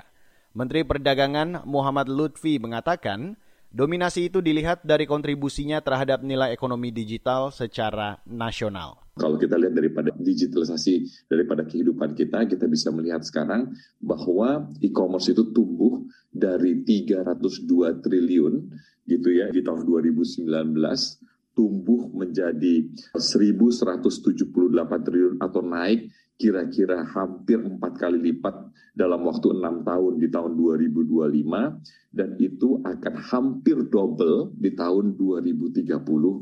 Menteri 0.53 0.86
Perdagangan 0.86 1.65
Muhammad 1.65 2.05
Lutfi 2.05 2.62
mengatakan, 2.62 3.33
Dominasi 3.67 4.29
itu 4.29 4.39
dilihat 4.39 4.86
dari 4.86 5.09
kontribusinya 5.09 5.81
terhadap 5.81 6.24
nilai 6.24 6.53
ekonomi 6.53 6.93
digital 6.93 7.50
secara 7.50 8.21
nasional. 8.29 9.07
Kalau 9.17 9.36
kita 9.41 9.57
lihat 9.57 9.74
daripada 9.74 10.09
digitalisasi 10.13 11.25
daripada 11.27 11.65
kehidupan 11.65 12.13
kita, 12.13 12.45
kita 12.45 12.69
bisa 12.69 12.93
melihat 12.93 13.25
sekarang 13.25 13.74
bahwa 13.97 14.69
e-commerce 14.79 15.33
itu 15.33 15.50
tumbuh 15.51 16.05
dari 16.29 16.86
302 16.86 18.05
triliun 18.05 18.53
gitu 19.09 19.29
ya 19.33 19.50
di 19.50 19.65
tahun 19.65 19.83
2019 19.83 20.45
tumbuh 21.57 22.05
menjadi 22.13 22.86
1.178 23.17 23.97
triliun 25.01 25.41
atau 25.41 25.62
naik 25.65 26.13
kira-kira 26.38 27.01
hampir 27.17 27.58
empat 27.58 27.98
kali 27.98 28.22
lipat 28.22 28.53
dalam 28.94 29.25
waktu 29.25 29.58
enam 29.58 29.82
tahun 29.82 30.22
di 30.22 30.29
tahun 30.29 30.58
2025 30.58 32.13
dan 32.13 32.29
itu 32.41 32.82
akan 32.82 33.13
hampir 33.29 33.77
double 33.89 34.53
di 34.58 34.74
tahun 34.74 35.17
2030 35.17 35.86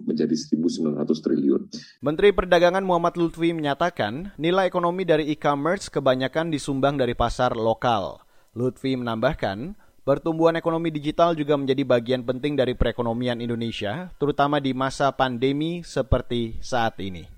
menjadi 0.07 0.35
1.900 0.35 1.23
triliun. 1.23 1.61
Menteri 2.03 2.31
Perdagangan 2.31 2.83
Muhammad 2.83 3.19
Lutfi 3.19 3.51
menyatakan 3.51 4.35
nilai 4.39 4.67
ekonomi 4.67 5.03
dari 5.03 5.31
e-commerce 5.31 5.91
kebanyakan 5.91 6.51
disumbang 6.51 6.95
dari 6.95 7.11
pasar 7.11 7.59
lokal. 7.59 8.23
Lutfi 8.55 8.95
menambahkan, 8.95 9.75
pertumbuhan 10.07 10.55
ekonomi 10.55 10.95
digital 10.95 11.35
juga 11.35 11.59
menjadi 11.59 11.83
bagian 11.83 12.23
penting 12.23 12.55
dari 12.55 12.71
perekonomian 12.71 13.43
Indonesia, 13.43 14.15
terutama 14.15 14.63
di 14.63 14.71
masa 14.71 15.11
pandemi 15.11 15.83
seperti 15.83 16.55
saat 16.63 16.95
ini. 17.03 17.34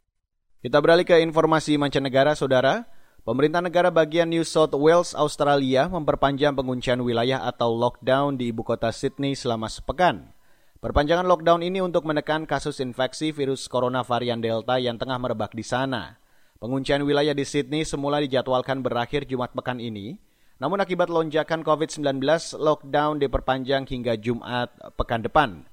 Kita 0.58 0.82
beralih 0.82 1.06
ke 1.06 1.22
informasi 1.22 1.78
mancanegara, 1.78 2.34
saudara. 2.34 2.90
Pemerintah 3.22 3.62
negara 3.62 3.94
bagian 3.94 4.26
New 4.26 4.42
South 4.42 4.74
Wales, 4.74 5.14
Australia 5.14 5.86
memperpanjang 5.86 6.58
penguncian 6.58 6.98
wilayah 7.06 7.46
atau 7.46 7.78
lockdown 7.78 8.42
di 8.42 8.50
ibu 8.50 8.66
kota 8.66 8.90
Sydney 8.90 9.38
selama 9.38 9.70
sepekan. 9.70 10.34
Perpanjangan 10.82 11.30
lockdown 11.30 11.62
ini 11.62 11.78
untuk 11.78 12.10
menekan 12.10 12.50
kasus 12.50 12.82
infeksi 12.82 13.30
virus 13.30 13.70
corona 13.70 14.02
varian 14.02 14.42
Delta 14.42 14.82
yang 14.82 14.98
tengah 14.98 15.22
merebak 15.22 15.54
di 15.54 15.62
sana. 15.62 16.18
Penguncian 16.58 17.06
wilayah 17.06 17.38
di 17.38 17.46
Sydney 17.46 17.86
semula 17.86 18.18
dijadwalkan 18.18 18.82
berakhir 18.82 19.30
Jumat 19.30 19.54
pekan 19.54 19.78
ini, 19.78 20.18
namun 20.58 20.82
akibat 20.82 21.14
lonjakan 21.14 21.62
COVID-19, 21.62 22.18
lockdown 22.58 23.22
diperpanjang 23.22 23.86
hingga 23.86 24.18
Jumat 24.18 24.74
pekan 24.98 25.22
depan. 25.22 25.70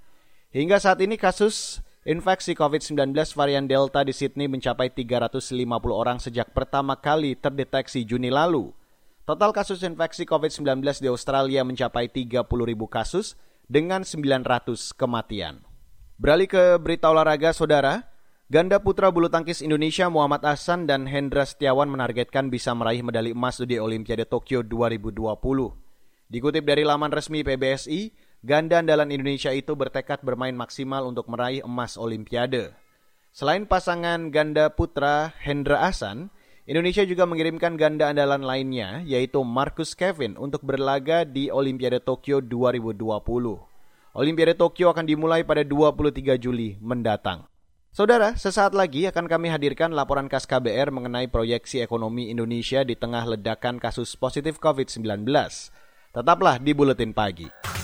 Hingga 0.53 0.77
saat 0.77 1.01
ini 1.01 1.17
kasus 1.17 1.81
Infeksi 2.05 2.53
COVID-19 2.53 3.17
varian 3.33 3.65
Delta 3.65 4.05
di 4.05 4.13
Sydney 4.13 4.45
mencapai 4.45 4.93
350 4.93 5.57
orang 5.89 6.21
sejak 6.21 6.53
pertama 6.53 7.01
kali 7.01 7.33
terdeteksi 7.33 8.05
Juni 8.05 8.29
lalu. 8.29 8.77
Total 9.25 9.49
kasus 9.57 9.81
infeksi 9.81 10.29
COVID-19 10.29 10.85
di 11.01 11.09
Australia 11.09 11.65
mencapai 11.65 12.13
30 12.13 12.45
ribu 12.45 12.93
kasus 12.93 13.41
dengan 13.73 14.05
900 14.05 14.93
kematian. 14.93 15.65
Beralih 16.21 16.45
ke 16.45 16.77
berita 16.77 17.09
olahraga, 17.09 17.57
saudara. 17.57 18.05
Ganda 18.53 18.85
putra 18.85 19.09
bulu 19.09 19.33
tangkis 19.33 19.65
Indonesia 19.65 20.05
Muhammad 20.13 20.45
Ahsan 20.45 20.85
dan 20.85 21.09
Hendra 21.09 21.49
Setiawan 21.49 21.89
menargetkan 21.89 22.53
bisa 22.53 22.77
meraih 22.77 23.01
medali 23.01 23.33
emas 23.33 23.65
di 23.65 23.81
Olimpiade 23.81 24.29
Tokyo 24.29 24.61
2020. 24.61 25.25
Dikutip 26.29 26.69
dari 26.69 26.85
laman 26.85 27.09
resmi 27.09 27.41
PBSI, 27.41 28.13
ganda 28.45 28.85
andalan 28.85 29.09
Indonesia 29.09 29.49
itu 29.57 29.73
bertekad 29.73 30.21
bermain 30.21 30.53
maksimal 30.53 31.09
untuk 31.09 31.33
meraih 31.33 31.65
emas 31.65 31.97
Olimpiade. 31.97 32.77
Selain 33.33 33.65
pasangan 33.65 34.29
ganda 34.29 34.69
putra 34.69 35.33
Hendra 35.41 35.89
Asan, 35.89 36.29
Indonesia 36.69 37.03
juga 37.09 37.25
mengirimkan 37.25 37.81
ganda 37.81 38.13
andalan 38.13 38.45
lainnya, 38.45 39.01
yaitu 39.09 39.41
Marcus 39.43 39.97
Kevin 39.97 40.37
untuk 40.37 40.61
berlaga 40.61 41.25
di 41.25 41.49
Olimpiade 41.49 42.05
Tokyo 42.05 42.45
2020. 42.45 43.01
Olimpiade 44.15 44.55
Tokyo 44.55 44.93
akan 44.93 45.09
dimulai 45.09 45.43
pada 45.43 45.65
23 45.65 46.37
Juli 46.39 46.77
mendatang. 46.79 47.49
Saudara, 47.91 48.37
sesaat 48.37 48.77
lagi 48.77 49.09
akan 49.09 49.27
kami 49.27 49.51
hadirkan 49.51 49.91
laporan 49.91 50.29
khas 50.29 50.47
KBR 50.47 50.93
mengenai 50.93 51.27
proyeksi 51.31 51.83
ekonomi 51.83 52.31
Indonesia 52.31 52.85
di 52.85 52.95
tengah 52.95 53.25
ledakan 53.35 53.81
kasus 53.81 54.15
positif 54.15 54.61
COVID-19. 54.61 55.27
Tetaplah 56.15 56.63
di 56.63 56.71
Buletin 56.71 57.11
Pagi. 57.11 57.84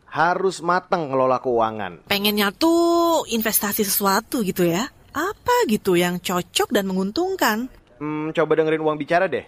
harus 0.11 0.59
matang 0.59 1.07
ngelola 1.07 1.39
keuangan. 1.39 2.05
Pengennya 2.11 2.51
tuh 2.51 3.23
investasi 3.31 3.87
sesuatu 3.87 4.43
gitu 4.43 4.67
ya. 4.67 4.91
Apa 5.15 5.67
gitu 5.71 5.95
yang 5.95 6.19
cocok 6.19 6.69
dan 6.75 6.87
menguntungkan? 6.87 7.71
Hmm, 8.01 8.33
coba 8.33 8.51
dengerin 8.57 8.81
uang 8.83 8.97
bicara 8.99 9.29
deh. 9.31 9.47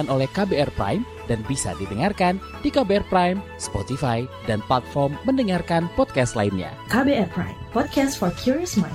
dipersembahkan 0.01 0.09
oleh 0.09 0.27
KBR 0.33 0.71
Prime 0.73 1.03
dan 1.29 1.39
bisa 1.45 1.77
didengarkan 1.77 2.41
di 2.65 2.69
KBR 2.73 3.05
Prime, 3.07 3.39
Spotify, 3.61 4.25
dan 4.49 4.59
platform 4.65 5.13
mendengarkan 5.23 5.87
podcast 5.93 6.33
lainnya. 6.33 6.73
KBR 6.89 7.29
Prime, 7.29 7.57
podcast 7.69 8.17
for 8.17 8.33
curious 8.33 8.77
mind. 8.77 8.93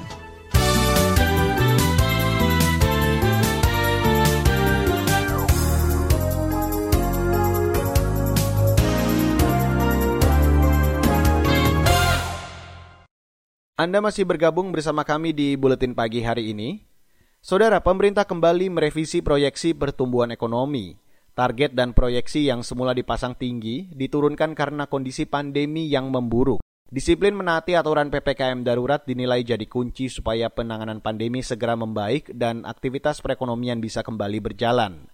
Anda 13.76 14.00
masih 14.00 14.24
bergabung 14.24 14.72
bersama 14.72 15.04
kami 15.04 15.36
di 15.36 15.52
Buletin 15.52 15.92
Pagi 15.92 16.24
hari 16.24 16.56
ini. 16.56 16.95
Saudara, 17.42 17.82
pemerintah 17.84 18.24
kembali 18.24 18.72
merevisi 18.72 19.20
proyeksi 19.20 19.76
pertumbuhan 19.76 20.32
ekonomi. 20.32 20.96
Target 21.36 21.76
dan 21.76 21.92
proyeksi 21.92 22.48
yang 22.48 22.64
semula 22.64 22.96
dipasang 22.96 23.36
tinggi 23.36 23.92
diturunkan 23.92 24.56
karena 24.56 24.88
kondisi 24.88 25.28
pandemi 25.28 25.84
yang 25.84 26.08
memburuk. 26.08 26.64
Disiplin 26.86 27.34
menaati 27.34 27.74
aturan 27.74 28.08
PPKM 28.14 28.62
darurat 28.62 29.02
dinilai 29.02 29.42
jadi 29.42 29.66
kunci 29.66 30.06
supaya 30.06 30.48
penanganan 30.48 31.02
pandemi 31.02 31.42
segera 31.42 31.74
membaik 31.74 32.30
dan 32.30 32.62
aktivitas 32.62 33.20
perekonomian 33.20 33.82
bisa 33.82 34.06
kembali 34.06 34.38
berjalan. 34.38 35.10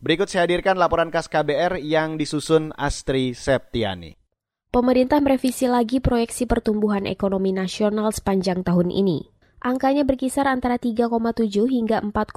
Berikut 0.00 0.32
saya 0.32 0.48
hadirkan 0.48 0.80
laporan 0.80 1.12
khas 1.12 1.28
KBR 1.28 1.76
yang 1.84 2.16
disusun 2.16 2.72
Astri 2.72 3.36
Septiani. 3.36 4.16
Pemerintah 4.72 5.20
merevisi 5.20 5.68
lagi 5.68 6.00
proyeksi 6.00 6.48
pertumbuhan 6.48 7.04
ekonomi 7.04 7.52
nasional 7.52 8.08
sepanjang 8.08 8.64
tahun 8.64 8.88
ini. 8.88 9.28
Angkanya 9.60 10.08
berkisar 10.08 10.48
antara 10.48 10.80
3,7 10.80 11.68
hingga 11.68 12.00
4,5 12.00 12.32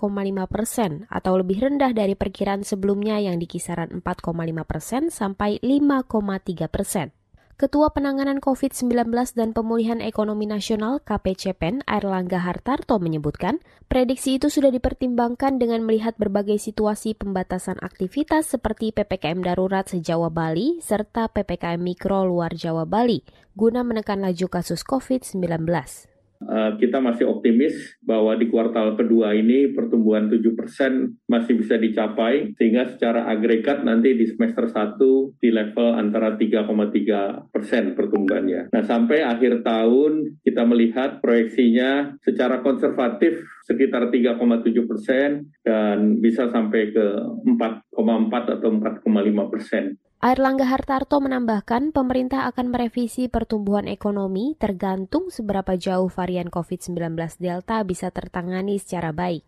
persen 0.52 1.08
atau 1.08 1.40
lebih 1.40 1.64
rendah 1.64 1.96
dari 1.96 2.20
perkiraan 2.20 2.68
sebelumnya 2.68 3.16
yang 3.16 3.40
di 3.40 3.48
kisaran 3.48 4.04
4,5 4.04 4.36
persen 4.68 5.08
sampai 5.08 5.56
5,3 5.64 6.68
persen. 6.68 7.16
Ketua 7.56 7.96
Penanganan 7.96 8.44
COVID-19 8.44 9.08
dan 9.40 9.56
Pemulihan 9.56 10.04
Ekonomi 10.04 10.52
Nasional 10.52 11.00
KPCPEN 11.00 11.88
Airlangga 11.88 12.44
Hartarto 12.44 13.00
menyebutkan, 13.00 13.64
prediksi 13.88 14.36
itu 14.36 14.52
sudah 14.52 14.68
dipertimbangkan 14.68 15.64
dengan 15.64 15.80
melihat 15.88 16.20
berbagai 16.20 16.60
situasi 16.60 17.16
pembatasan 17.16 17.80
aktivitas 17.80 18.52
seperti 18.52 18.92
PPKM 18.92 19.40
darurat 19.40 19.88
sejauh 19.88 20.28
Bali 20.28 20.84
serta 20.84 21.32
PPKM 21.32 21.80
mikro 21.80 22.28
luar 22.28 22.52
Jawa 22.52 22.84
Bali 22.84 23.24
guna 23.56 23.80
menekan 23.88 24.20
laju 24.20 24.52
kasus 24.52 24.84
COVID-19. 24.84 26.12
Eh, 26.44 26.72
kita 26.80 27.00
masih 27.00 27.30
optimis 27.30 27.96
bahwa 28.04 28.36
di 28.36 28.52
kuartal 28.52 29.00
kedua 29.00 29.32
ini 29.32 29.72
pertumbuhan 29.72 30.28
7% 30.28 31.16
masih 31.28 31.54
bisa 31.56 31.80
dicapai 31.80 32.52
sehingga 32.60 32.92
secara 32.92 33.32
agregat 33.32 33.82
nanti 33.88 34.12
di 34.14 34.28
semester 34.28 34.68
1 34.68 35.40
di 35.40 35.50
level 35.50 35.96
antara 35.96 36.36
3,3 36.36 37.48
persen 37.48 37.96
pertumbuhannya. 37.96 38.74
Nah 38.76 38.84
sampai 38.84 39.24
akhir 39.24 39.64
tahun 39.64 40.44
kita 40.44 40.64
melihat 40.68 41.24
proyeksinya 41.24 42.20
secara 42.20 42.60
konservatif 42.60 43.40
sekitar 43.64 44.12
3,7 44.12 44.84
persen 44.84 45.48
dan 45.64 46.20
bisa 46.20 46.52
sampai 46.52 46.92
ke 46.92 47.06
4,4 47.48 48.60
atau 48.60 48.70
4,5 48.70 49.52
persen. 49.52 49.96
Airlangga 50.24 50.64
Hartarto 50.64 51.20
menambahkan 51.20 51.92
pemerintah 51.92 52.48
akan 52.48 52.72
merevisi 52.72 53.28
pertumbuhan 53.28 53.92
ekonomi 53.92 54.56
tergantung 54.56 55.28
seberapa 55.28 55.76
jauh 55.76 56.08
varian 56.08 56.48
COVID-19 56.48 57.12
Delta 57.44 57.84
bisa 57.84 58.08
tertangani 58.08 58.80
secara 58.80 59.12
baik. 59.12 59.44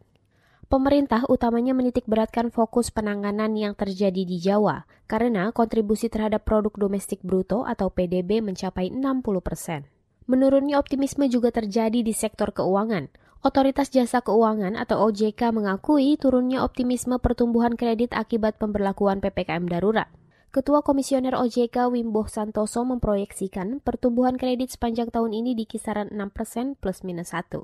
Pemerintah 0.67 1.24
utamanya 1.32 1.72
menitik 1.72 2.03
beratkan 2.12 2.51
fokus 2.51 2.91
penanganan 2.91 3.55
yang 3.55 3.72
terjadi 3.72 4.27
di 4.27 4.36
Jawa 4.36 4.84
karena 5.08 5.55
kontribusi 5.55 6.12
terhadap 6.12 6.44
produk 6.44 6.75
domestik 6.75 7.24
bruto 7.24 7.63
atau 7.63 7.88
PDB 7.88 8.44
mencapai 8.44 8.91
60 8.91 9.24
persen. 9.39 9.88
Menurunnya 10.27 10.75
optimisme 10.75 11.32
juga 11.32 11.55
terjadi 11.55 12.03
di 12.03 12.12
sektor 12.12 12.51
keuangan. 12.51 13.08
Otoritas 13.48 13.96
Jasa 13.96 14.20
Keuangan 14.20 14.75
atau 14.75 15.08
OJK 15.08 15.55
mengakui 15.55 16.20
turunnya 16.20 16.67
optimisme 16.67 17.15
pertumbuhan 17.24 17.79
kredit 17.79 18.12
akibat 18.12 18.60
pemberlakuan 18.60 19.24
PPKM 19.24 19.72
darurat. 19.72 20.12
Ketua 20.55 20.79
Komisioner 20.88 21.35
OJK 21.35 21.91
Wimbo 21.91 22.31
Santoso 22.31 22.88
memproyeksikan 22.88 23.83
pertumbuhan 23.83 24.39
kredit 24.39 24.71
sepanjang 24.71 25.12
tahun 25.12 25.35
ini 25.35 25.51
di 25.51 25.67
kisaran 25.67 26.15
6 26.15 26.31
persen 26.31 26.79
plus 26.79 27.03
minus 27.03 27.35
1. 27.35 27.59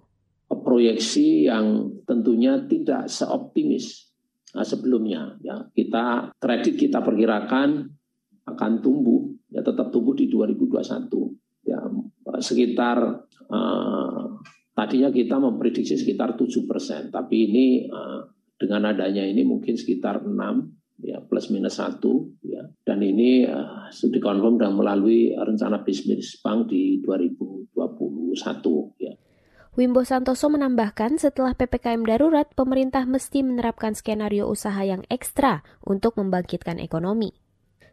Proyeksi 0.52 1.48
yang 1.48 1.88
tentunya 2.04 2.60
tidak 2.68 3.08
seoptimis 3.08 4.12
nah, 4.52 4.68
sebelumnya. 4.68 5.40
Ya, 5.40 5.72
kita 5.72 6.36
kredit 6.36 6.76
kita 6.76 7.00
perkirakan 7.00 7.96
akan 8.52 8.72
tumbuh, 8.84 9.40
ya 9.48 9.64
tetap 9.64 9.88
tumbuh 9.96 10.12
di 10.12 10.28
2021. 10.28 11.08
Ya, 11.64 11.80
sekitar 12.44 13.24
uh, 13.48 14.36
tadinya 14.76 15.08
kita 15.08 15.40
memprediksi 15.40 15.96
sekitar 15.96 16.36
7 16.36 16.68
persen, 16.68 17.08
tapi 17.08 17.48
ini 17.48 17.88
uh, 17.88 18.28
dengan 18.60 18.92
adanya 18.92 19.24
ini 19.24 19.48
mungkin 19.48 19.80
sekitar 19.80 20.28
6 20.28 20.81
ya 21.02 21.20
plus 21.26 21.50
minus 21.50 21.82
satu 21.82 22.30
ya 22.46 22.62
dan 22.86 23.02
ini 23.02 23.46
uh, 23.50 23.90
sudah 23.90 24.22
dikonfirm 24.22 24.62
dan 24.62 24.78
melalui 24.78 25.34
rencana 25.34 25.82
bisnis 25.82 26.38
bank 26.40 26.70
di 26.70 27.02
2021 27.04 27.74
ya. 29.02 29.14
Wimbo 29.72 30.04
Santoso 30.04 30.52
menambahkan 30.52 31.16
setelah 31.16 31.56
PPKM 31.56 32.04
darurat, 32.04 32.44
pemerintah 32.52 33.08
mesti 33.08 33.40
menerapkan 33.40 33.96
skenario 33.96 34.52
usaha 34.52 34.84
yang 34.84 35.08
ekstra 35.08 35.64
untuk 35.88 36.20
membangkitkan 36.20 36.76
ekonomi. 36.76 37.41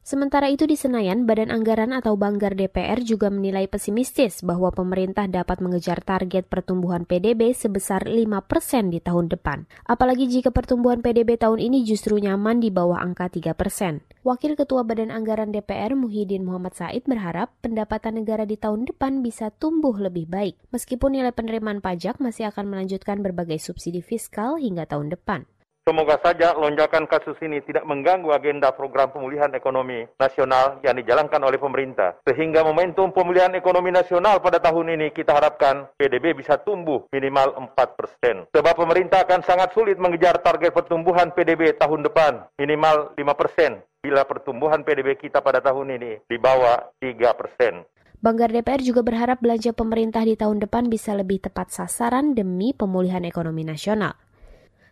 Sementara 0.09 0.49
itu 0.49 0.65
di 0.65 0.73
Senayan, 0.73 1.29
Badan 1.29 1.53
Anggaran 1.53 1.93
atau 1.93 2.17
Banggar 2.17 2.57
DPR 2.57 3.05
juga 3.05 3.29
menilai 3.29 3.69
pesimistis 3.69 4.41
bahwa 4.41 4.73
pemerintah 4.73 5.29
dapat 5.29 5.61
mengejar 5.61 6.01
target 6.01 6.49
pertumbuhan 6.49 7.05
PDB 7.05 7.53
sebesar 7.53 8.09
5% 8.09 8.89
di 8.89 9.05
tahun 9.05 9.29
depan. 9.29 9.69
Apalagi 9.85 10.25
jika 10.33 10.49
pertumbuhan 10.49 11.05
PDB 11.05 11.37
tahun 11.37 11.61
ini 11.61 11.85
justru 11.85 12.17
nyaman 12.17 12.57
di 12.57 12.73
bawah 12.73 13.05
angka 13.05 13.29
3%. 13.29 14.01
Wakil 14.25 14.57
Ketua 14.57 14.81
Badan 14.81 15.13
Anggaran 15.13 15.53
DPR 15.53 15.93
Muhyiddin 15.93 16.41
Muhammad 16.41 16.73
Said 16.73 17.05
berharap 17.05 17.53
pendapatan 17.61 18.17
negara 18.17 18.49
di 18.49 18.57
tahun 18.57 18.89
depan 18.89 19.21
bisa 19.21 19.53
tumbuh 19.61 19.93
lebih 19.93 20.25
baik, 20.25 20.57
meskipun 20.73 21.21
nilai 21.21 21.37
penerimaan 21.37 21.85
pajak 21.85 22.17
masih 22.17 22.49
akan 22.49 22.65
melanjutkan 22.73 23.21
berbagai 23.21 23.61
subsidi 23.61 24.01
fiskal 24.01 24.57
hingga 24.57 24.89
tahun 24.89 25.13
depan. 25.13 25.45
Semoga 25.89 26.21
saja 26.21 26.53
lonjakan 26.53 27.09
kasus 27.09 27.41
ini 27.41 27.65
tidak 27.65 27.81
mengganggu 27.89 28.29
agenda 28.37 28.69
program 28.77 29.09
pemulihan 29.09 29.49
ekonomi 29.57 30.05
nasional 30.21 30.77
yang 30.85 30.93
dijalankan 31.01 31.41
oleh 31.41 31.57
pemerintah. 31.57 32.13
Sehingga 32.29 32.61
momentum 32.61 33.09
pemulihan 33.09 33.49
ekonomi 33.57 33.89
nasional 33.89 34.37
pada 34.45 34.61
tahun 34.61 35.01
ini 35.01 35.17
kita 35.17 35.33
harapkan 35.33 35.89
PDB 35.97 36.37
bisa 36.37 36.61
tumbuh 36.61 37.09
minimal 37.09 37.73
4 37.73 37.97
persen. 37.97 38.45
Sebab 38.53 38.77
pemerintah 38.77 39.25
akan 39.25 39.41
sangat 39.41 39.73
sulit 39.73 39.97
mengejar 39.97 40.37
target 40.45 40.77
pertumbuhan 40.77 41.33
PDB 41.33 41.81
tahun 41.81 42.05
depan 42.05 42.45
minimal 42.61 43.17
5 43.17 43.41
persen 43.41 43.81
bila 44.05 44.29
pertumbuhan 44.29 44.85
PDB 44.85 45.17
kita 45.17 45.41
pada 45.41 45.65
tahun 45.65 45.97
ini 45.97 46.21
di 46.29 46.37
bawah 46.37 46.85
3 47.01 47.17
persen. 47.33 47.89
Banggar 48.21 48.53
DPR 48.53 48.85
juga 48.85 49.01
berharap 49.01 49.41
belanja 49.41 49.73
pemerintah 49.73 50.21
di 50.21 50.37
tahun 50.37 50.61
depan 50.61 50.93
bisa 50.93 51.17
lebih 51.17 51.41
tepat 51.49 51.73
sasaran 51.73 52.37
demi 52.37 52.77
pemulihan 52.77 53.25
ekonomi 53.25 53.65
nasional. 53.65 54.28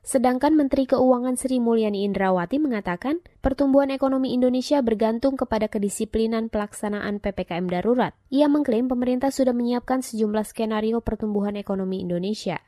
Sedangkan 0.06 0.54
Menteri 0.54 0.86
Keuangan 0.86 1.34
Sri 1.34 1.58
Mulyani 1.58 2.06
Indrawati 2.06 2.62
mengatakan 2.62 3.18
pertumbuhan 3.42 3.90
ekonomi 3.90 4.38
Indonesia 4.38 4.78
bergantung 4.78 5.34
kepada 5.34 5.66
kedisiplinan 5.66 6.46
pelaksanaan 6.46 7.18
PPKM 7.18 7.66
darurat. 7.66 8.14
Ia 8.30 8.46
mengklaim 8.46 8.86
pemerintah 8.86 9.34
sudah 9.34 9.50
menyiapkan 9.50 10.06
sejumlah 10.06 10.46
skenario 10.46 11.02
pertumbuhan 11.02 11.58
ekonomi 11.58 12.06
Indonesia. 12.06 12.62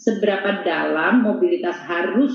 Seberapa 0.00 0.64
dalam 0.64 1.20
mobilitas 1.28 1.84
harus 1.84 2.32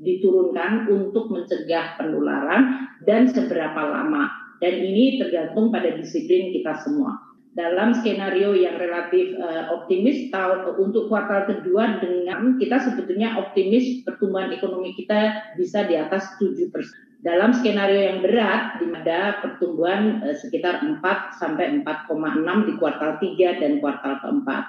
diturunkan 0.00 0.88
untuk 0.88 1.28
mencegah 1.28 2.00
penularan 2.00 2.96
dan 3.04 3.28
seberapa 3.28 3.92
lama. 3.92 4.56
Dan 4.56 4.72
ini 4.72 5.20
tergantung 5.20 5.68
pada 5.68 5.92
disiplin 5.92 6.48
kita 6.48 6.80
semua 6.80 7.35
dalam 7.56 7.96
skenario 7.96 8.52
yang 8.52 8.76
relatif 8.76 9.32
uh, 9.40 9.72
optimis 9.72 10.28
tahun 10.28 10.76
untuk 10.76 11.08
kuartal 11.08 11.48
kedua 11.48 12.04
dengan 12.04 12.60
kita 12.60 12.84
sebetulnya 12.84 13.40
optimis 13.40 14.04
pertumbuhan 14.04 14.52
ekonomi 14.52 14.92
kita 14.92 15.56
bisa 15.56 15.88
di 15.88 15.96
atas 15.96 16.36
7 16.36 16.52
persen. 16.68 17.00
Dalam 17.24 17.56
skenario 17.56 17.96
yang 17.96 18.20
berat 18.20 18.76
di 18.76 18.86
mana 18.92 19.40
pertumbuhan 19.40 20.20
uh, 20.20 20.36
sekitar 20.36 20.84
4 20.84 21.00
sampai 21.40 21.80
4,6 21.80 22.68
di 22.68 22.72
kuartal 22.76 23.12
3 23.24 23.60
dan 23.64 23.72
kuartal 23.80 24.20
keempat. 24.20 24.64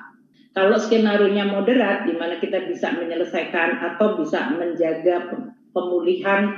Kalau 0.56 0.80
skenario 0.80 1.28
nya 1.28 1.44
moderat 1.44 2.08
di 2.08 2.16
mana 2.16 2.40
kita 2.40 2.72
bisa 2.72 2.96
menyelesaikan 2.96 3.84
atau 3.84 4.16
bisa 4.18 4.48
menjaga 4.56 5.28
pemulihan 5.76 6.56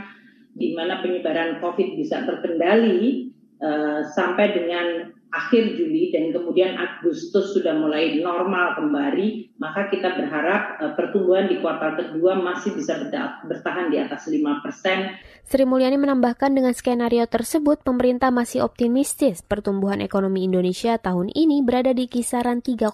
di 0.54 0.78
mana 0.78 1.02
penyebaran 1.02 1.58
COVID 1.58 1.98
bisa 1.98 2.22
terkendali 2.24 3.34
uh, 3.65 4.06
sampai 4.13 4.56
dengan 4.56 5.18
akhir 5.30 5.78
Juli 5.78 6.10
dan 6.10 6.34
kemudian 6.34 6.74
Agustus 6.74 7.54
sudah 7.54 7.78
mulai 7.78 8.18
normal 8.18 8.82
kembali, 8.82 9.58
maka 9.62 9.86
kita 9.94 10.18
berharap 10.18 10.82
uh, 10.82 10.94
pertumbuhan 10.98 11.46
di 11.46 11.62
kuartal 11.62 11.94
kedua 11.98 12.34
masih 12.42 12.74
bisa 12.74 12.98
bertahan 13.46 13.94
di 13.94 14.02
atas 14.02 14.26
5 14.26 14.63
persen. 14.65 15.22
Sri 15.46 15.65
Mulyani 15.65 16.02
menambahkan 16.02 16.54
dengan 16.54 16.74
skenario 16.74 17.26
tersebut, 17.30 17.82
pemerintah 17.86 18.34
masih 18.34 18.65
optimistis 18.65 19.46
pertumbuhan 19.46 20.02
ekonomi 20.02 20.46
Indonesia 20.46 20.98
tahun 20.98 21.30
ini 21.34 21.62
berada 21.62 21.94
di 21.94 22.10
kisaran 22.10 22.65
3,7 22.65 22.89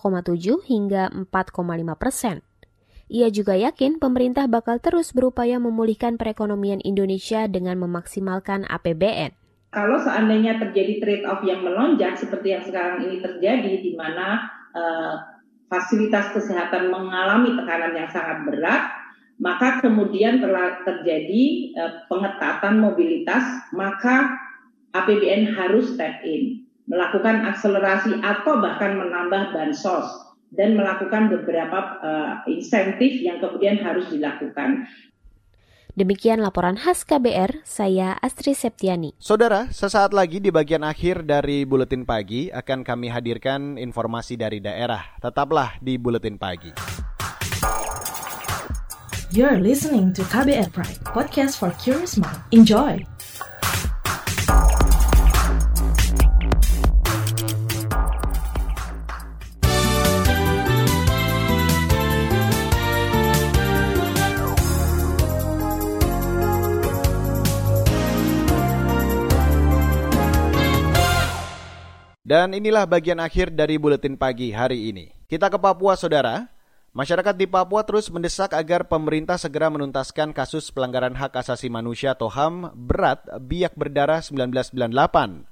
hingga 0.67 1.11
4,5 1.11 1.31
persen. 1.95 2.43
Ia 3.05 3.29
juga 3.29 3.53
yakin 3.53 4.01
pemerintah 4.01 4.49
bakal 4.49 4.81
terus 4.81 5.13
berupaya 5.13 5.61
memulihkan 5.61 6.17
perekonomian 6.17 6.81
Indonesia 6.81 7.45
dengan 7.45 7.77
memaksimalkan 7.77 8.65
APBN 8.65 9.44
kalau 9.75 9.99
seandainya 9.99 10.55
terjadi 10.55 11.03
trade 11.03 11.25
off 11.27 11.43
yang 11.43 11.59
melonjak 11.59 12.15
seperti 12.15 12.55
yang 12.55 12.63
sekarang 12.63 13.03
ini 13.03 13.19
terjadi 13.19 13.83
di 13.83 13.91
mana 13.99 14.47
uh, 14.71 15.35
fasilitas 15.67 16.31
kesehatan 16.31 16.87
mengalami 16.87 17.59
tekanan 17.59 17.91
yang 17.91 18.07
sangat 18.07 18.47
berat, 18.47 18.87
maka 19.35 19.83
kemudian 19.83 20.39
telah 20.39 20.79
terjadi 20.87 21.43
uh, 21.75 21.91
pengetatan 22.07 22.79
mobilitas, 22.79 23.43
maka 23.75 24.31
APBN 24.95 25.51
harus 25.51 25.91
step 25.91 26.23
in, 26.23 26.63
melakukan 26.87 27.43
akselerasi 27.43 28.23
atau 28.23 28.63
bahkan 28.63 28.95
menambah 28.95 29.51
bansos 29.51 30.07
dan 30.55 30.79
melakukan 30.79 31.27
beberapa 31.27 31.99
uh, 31.99 32.33
insentif 32.47 33.19
yang 33.19 33.43
kemudian 33.43 33.75
harus 33.83 34.07
dilakukan. 34.07 34.87
Demikian 35.95 36.43
laporan 36.43 36.75
khas 36.75 37.07
KBR, 37.07 37.63
saya 37.63 38.19
Astri 38.19 38.51
Septiani. 38.51 39.15
Saudara, 39.15 39.71
sesaat 39.71 40.11
lagi 40.11 40.43
di 40.43 40.51
bagian 40.51 40.83
akhir 40.83 41.23
dari 41.23 41.63
Buletin 41.63 42.03
Pagi 42.03 42.51
akan 42.51 42.83
kami 42.83 43.07
hadirkan 43.07 43.79
informasi 43.79 44.35
dari 44.35 44.59
daerah. 44.59 45.15
Tetaplah 45.23 45.79
di 45.79 45.95
Buletin 45.95 46.35
Pagi. 46.35 46.75
You're 49.31 49.63
listening 49.63 50.11
to 50.19 50.27
KBR 50.27 50.75
Pride, 50.75 50.99
podcast 51.15 51.63
for 51.63 51.71
curious 51.79 52.19
mind. 52.19 52.43
Enjoy! 52.51 53.14
Dan 72.25 72.57
inilah 72.57 72.89
bagian 72.89 73.21
akhir 73.21 73.53
dari 73.53 73.77
buletin 73.77 74.17
pagi 74.17 74.49
hari 74.49 74.89
ini. 74.89 75.13
Kita 75.29 75.45
ke 75.45 75.61
Papua, 75.61 75.93
saudara. 75.93 76.49
Masyarakat 76.89 77.37
di 77.37 77.45
Papua 77.45 77.85
terus 77.85 78.09
mendesak 78.09 78.57
agar 78.57 78.89
pemerintah 78.89 79.37
segera 79.37 79.69
menuntaskan 79.69 80.33
kasus 80.33 80.73
pelanggaran 80.73 81.13
hak 81.13 81.37
asasi 81.37 81.69
manusia 81.69 82.17
atau 82.17 82.25
HAM 82.25 82.73
berat 82.73 83.21
biak 83.45 83.77
berdarah 83.77 84.25
1998. 84.25 85.45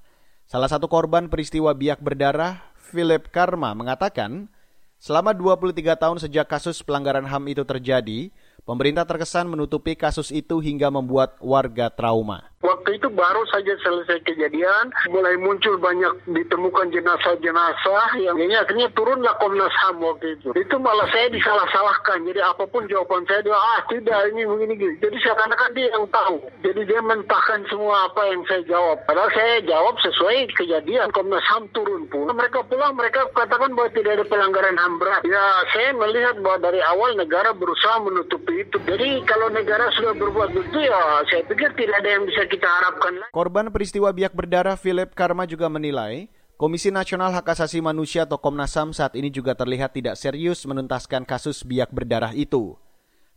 Salah 0.49 0.65
satu 0.65 0.89
korban 0.89 1.29
peristiwa 1.29 1.77
biak 1.77 2.01
berdarah, 2.01 2.65
Philip 2.73 3.29
Karma, 3.29 3.77
mengatakan, 3.77 4.49
selama 4.97 5.37
23 5.37 5.77
tahun 5.93 6.17
sejak 6.25 6.49
kasus 6.49 6.81
pelanggaran 6.81 7.29
HAM 7.29 7.53
itu 7.53 7.61
terjadi, 7.69 8.33
pemerintah 8.65 9.05
terkesan 9.05 9.45
menutupi 9.45 9.93
kasus 9.93 10.33
itu 10.33 10.57
hingga 10.57 10.89
membuat 10.89 11.37
warga 11.37 11.93
trauma. 11.93 12.49
Waktu 12.63 12.95
itu 12.95 13.11
baru 13.11 13.43
saja 13.51 13.75
selesai 13.83 14.23
kejadian, 14.23 14.95
mulai 15.11 15.35
muncul 15.35 15.75
banyak 15.75 16.15
ditemukan 16.31 16.95
jenazah-jenazah 16.95 18.15
yang 18.23 18.39
ini 18.39 18.55
akhirnya 18.55 18.87
turunlah 18.95 19.35
Komnas 19.35 19.75
HAM 19.83 19.99
waktu 19.99 20.39
itu. 20.39 20.55
Itu 20.55 20.79
malah 20.79 21.03
saya 21.11 21.27
disalah-salahkan. 21.27 22.23
Jadi 22.23 22.39
apa 22.39 22.63
pun 22.63 22.87
jawaban 22.87 23.27
saya 23.27 23.43
dia 23.43 23.51
ah 23.51 23.83
tidak 23.91 24.31
ini 24.31 24.47
begini 24.47 24.73
gitu. 24.79 24.95
Jadi 25.03 25.17
seakan-akan 25.27 25.71
dia 25.75 25.91
yang 25.91 26.07
tahu. 26.07 26.39
Jadi 26.63 26.81
dia 26.87 27.03
mentahkan 27.03 27.67
semua 27.67 28.07
apa 28.07 28.31
yang 28.31 28.47
saya 28.47 28.63
jawab. 28.63 29.03
Padahal 29.11 29.31
saya 29.35 29.59
jawab 29.67 29.99
sesuai 29.99 30.55
kejadian 30.55 31.11
Komnas 31.11 31.43
HAM 31.51 31.67
turun 31.75 32.07
pun. 32.07 32.31
Mereka 32.31 32.63
pulang 32.71 32.95
mereka 32.95 33.27
katakan 33.35 33.75
bahwa 33.75 33.91
tidak 33.91 34.23
ada 34.23 34.25
pelanggaran 34.31 34.79
HAM 34.79 35.03
berat. 35.03 35.21
Ya 35.27 35.43
saya 35.75 35.91
melihat 35.99 36.39
bahwa 36.39 36.63
dari 36.63 36.79
awal 36.79 37.11
negara 37.19 37.51
berusaha 37.51 37.99
menutupi 37.99 38.63
itu. 38.63 38.79
Jadi 38.87 39.19
kalau 39.27 39.51
negara 39.51 39.91
sudah 39.99 40.15
berbuat 40.15 40.55
begitu 40.55 40.87
ya 40.87 41.27
saya 41.27 41.43
pikir 41.43 41.67
tidak 41.75 41.99
ada 41.99 42.09
yang 42.15 42.23
bisa 42.23 42.47
kita 42.53 42.69
harapkan. 42.69 43.13
Korban 43.33 43.73
peristiwa 43.73 44.13
biak 44.13 44.37
berdarah 44.37 44.77
Philip 44.77 45.09
Karma 45.17 45.49
juga 45.49 45.65
menilai 45.65 46.29
Komisi 46.53 46.93
Nasional 46.93 47.33
Hak 47.33 47.49
Asasi 47.49 47.81
Manusia 47.81 48.29
atau 48.29 48.37
Komnas 48.37 48.77
HAM 48.77 48.93
saat 48.93 49.17
ini 49.17 49.33
juga 49.33 49.57
terlihat 49.57 49.97
tidak 49.97 50.15
serius 50.15 50.61
menuntaskan 50.69 51.25
kasus 51.25 51.65
biak 51.65 51.89
berdarah 51.89 52.31
itu. 52.37 52.77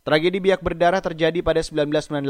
Tragedi 0.05 0.37
biak 0.39 0.61
berdarah 0.61 1.01
terjadi 1.01 1.41
pada 1.41 1.59
1998 1.59 2.23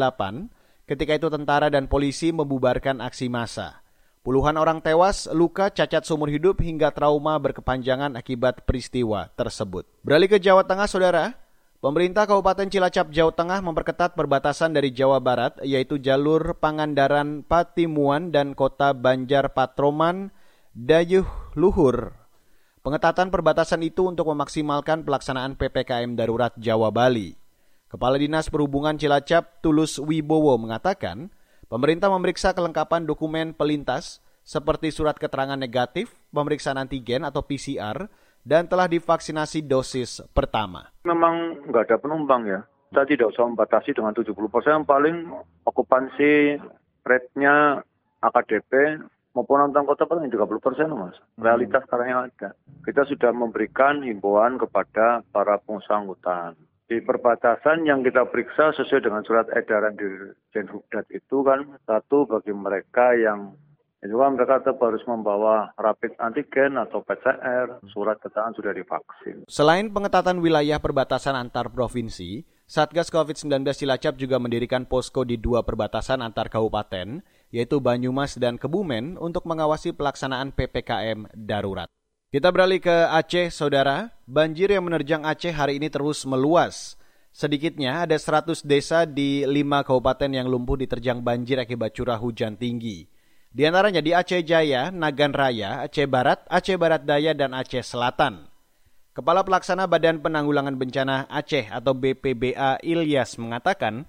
ketika 0.87 1.13
itu 1.13 1.27
tentara 1.27 1.67
dan 1.67 1.91
polisi 1.91 2.31
membubarkan 2.31 3.03
aksi 3.03 3.27
massa. 3.27 3.83
Puluhan 4.23 4.55
orang 4.55 4.79
tewas, 4.81 5.27
luka, 5.29 5.69
cacat 5.69 6.07
seumur 6.07 6.31
hidup 6.31 6.59
hingga 6.63 6.91
trauma 6.91 7.37
berkepanjangan 7.39 8.15
akibat 8.15 8.63
peristiwa 8.63 9.29
tersebut. 9.35 9.87
Beralih 10.03 10.27
ke 10.31 10.39
Jawa 10.39 10.63
Tengah, 10.63 10.87
saudara. 10.87 11.35
Pemerintah 11.77 12.25
Kabupaten 12.25 12.73
Cilacap, 12.73 13.13
Jawa 13.13 13.29
Tengah 13.37 13.61
memperketat 13.61 14.17
perbatasan 14.17 14.73
dari 14.73 14.89
Jawa 14.89 15.21
Barat, 15.21 15.61
yaitu 15.61 16.01
jalur 16.01 16.57
Pangandaran 16.57 17.45
Patimuan 17.45 18.33
dan 18.33 18.57
kota 18.57 18.97
Banjar 18.97 19.53
Patroman, 19.53 20.33
Dayuh 20.73 21.29
Luhur. 21.53 22.17
Pengetatan 22.81 23.29
perbatasan 23.29 23.85
itu 23.85 24.09
untuk 24.09 24.25
memaksimalkan 24.33 25.05
pelaksanaan 25.05 25.53
PPKM 25.53 26.17
Darurat 26.17 26.49
Jawa 26.57 26.89
Bali. 26.89 27.37
Kepala 27.93 28.17
Dinas 28.17 28.49
Perhubungan 28.49 28.97
Cilacap, 28.97 29.61
Tulus 29.61 30.01
Wibowo 30.01 30.57
mengatakan, 30.57 31.29
pemerintah 31.69 32.09
memeriksa 32.09 32.57
kelengkapan 32.57 33.05
dokumen 33.05 33.53
pelintas 33.53 34.25
seperti 34.41 34.89
surat 34.89 35.13
keterangan 35.21 35.61
negatif, 35.61 36.17
pemeriksaan 36.33 36.81
antigen 36.81 37.21
atau 37.21 37.45
PCR, 37.45 38.09
dan 38.47 38.63
telah 38.63 38.87
divaksinasi 38.87 39.67
dosis 39.67 40.23
pertama. 40.31 40.87
Memang 41.03 41.67
nggak 41.67 41.83
ada 41.91 41.97
penumpang 41.99 42.47
ya. 42.47 42.63
Kita 42.87 43.03
tidak 43.03 43.35
usah 43.35 43.43
membatasi 43.43 43.91
dengan 43.91 44.15
70 44.15 44.31
persen, 44.47 44.87
paling 44.87 45.27
okupansi 45.67 46.55
rate-nya 47.03 47.83
AKDP 48.23 49.03
maupun 49.35 49.59
antar 49.59 49.83
kota 49.83 50.07
paling 50.07 50.31
30 50.31 50.63
persen 50.63 50.87
mas. 50.95 51.19
Realitas 51.35 51.83
hmm. 51.83 51.87
sekarang 51.91 52.07
yang 52.07 52.21
ada. 52.31 52.49
Kita 52.87 53.03
sudah 53.03 53.35
memberikan 53.35 53.99
himbauan 54.07 54.55
kepada 54.55 55.27
para 55.35 55.59
pengusaha 55.59 55.99
angkutan. 55.99 56.55
Di 56.87 57.03
perbatasan 57.03 57.83
yang 57.83 57.99
kita 57.99 58.31
periksa 58.31 58.71
sesuai 58.71 59.03
dengan 59.03 59.19
surat 59.27 59.51
edaran 59.51 59.99
di 59.99 60.07
Jenhubdat 60.55 61.03
itu 61.11 61.43
kan 61.43 61.67
satu 61.83 62.23
bagi 62.23 62.55
mereka 62.55 63.11
yang 63.11 63.59
juga 64.07 64.31
mereka 64.31 64.63
tetap 64.63 64.79
harus 64.81 65.03
membawa 65.03 65.75
rapid 65.75 66.15
antigen 66.17 66.79
atau 66.79 67.03
PCR, 67.03 67.83
surat 67.91 68.17
keterangan 68.17 68.55
sudah 68.55 68.73
divaksin. 68.73 69.43
Selain 69.45 69.91
pengetatan 69.91 70.39
wilayah 70.39 70.79
perbatasan 70.79 71.35
antar 71.35 71.67
provinsi, 71.69 72.47
Satgas 72.67 73.07
COVID-19 73.07 73.63
Cilacap 73.71 74.19
juga 74.19 74.39
mendirikan 74.43 74.83
posko 74.83 75.23
di 75.23 75.39
dua 75.39 75.63
perbatasan 75.63 76.19
antar 76.19 76.51
kabupaten, 76.51 77.23
yaitu 77.47 77.79
Banyumas 77.79 78.35
dan 78.35 78.59
Kebumen 78.59 79.15
untuk 79.15 79.47
mengawasi 79.47 79.95
pelaksanaan 79.95 80.51
PPKM 80.51 81.31
darurat. 81.31 81.87
Kita 82.27 82.51
beralih 82.51 82.83
ke 82.83 83.07
Aceh, 83.07 83.55
Saudara. 83.55 84.11
Banjir 84.27 84.67
yang 84.67 84.83
menerjang 84.83 85.23
Aceh 85.23 85.55
hari 85.55 85.79
ini 85.79 85.87
terus 85.87 86.27
meluas. 86.27 86.99
Sedikitnya 87.31 88.03
ada 88.03 88.19
100 88.19 88.67
desa 88.67 89.07
di 89.07 89.47
lima 89.47 89.85
kabupaten 89.87 90.27
yang 90.27 90.51
lumpuh 90.51 90.75
diterjang 90.75 91.23
banjir 91.23 91.61
akibat 91.61 91.95
curah 91.95 92.19
hujan 92.19 92.59
tinggi. 92.59 93.07
Di 93.57 93.65
antaranya 93.65 94.05
di 94.05 94.13
Aceh 94.13 94.45
Jaya, 94.45 94.93
Nagan 94.93 95.33
Raya, 95.33 95.81
Aceh 95.81 96.05
Barat, 96.05 96.45
Aceh 96.45 96.77
Barat 96.77 97.01
Daya, 97.09 97.33
dan 97.33 97.57
Aceh 97.57 97.81
Selatan. 97.81 98.45
Kepala 99.17 99.41
Pelaksana 99.41 99.89
Badan 99.89 100.21
Penanggulangan 100.21 100.77
Bencana 100.77 101.25
Aceh 101.25 101.65
atau 101.65 101.97
BPBA 101.97 102.85
Ilyas 102.85 103.33
mengatakan, 103.41 104.05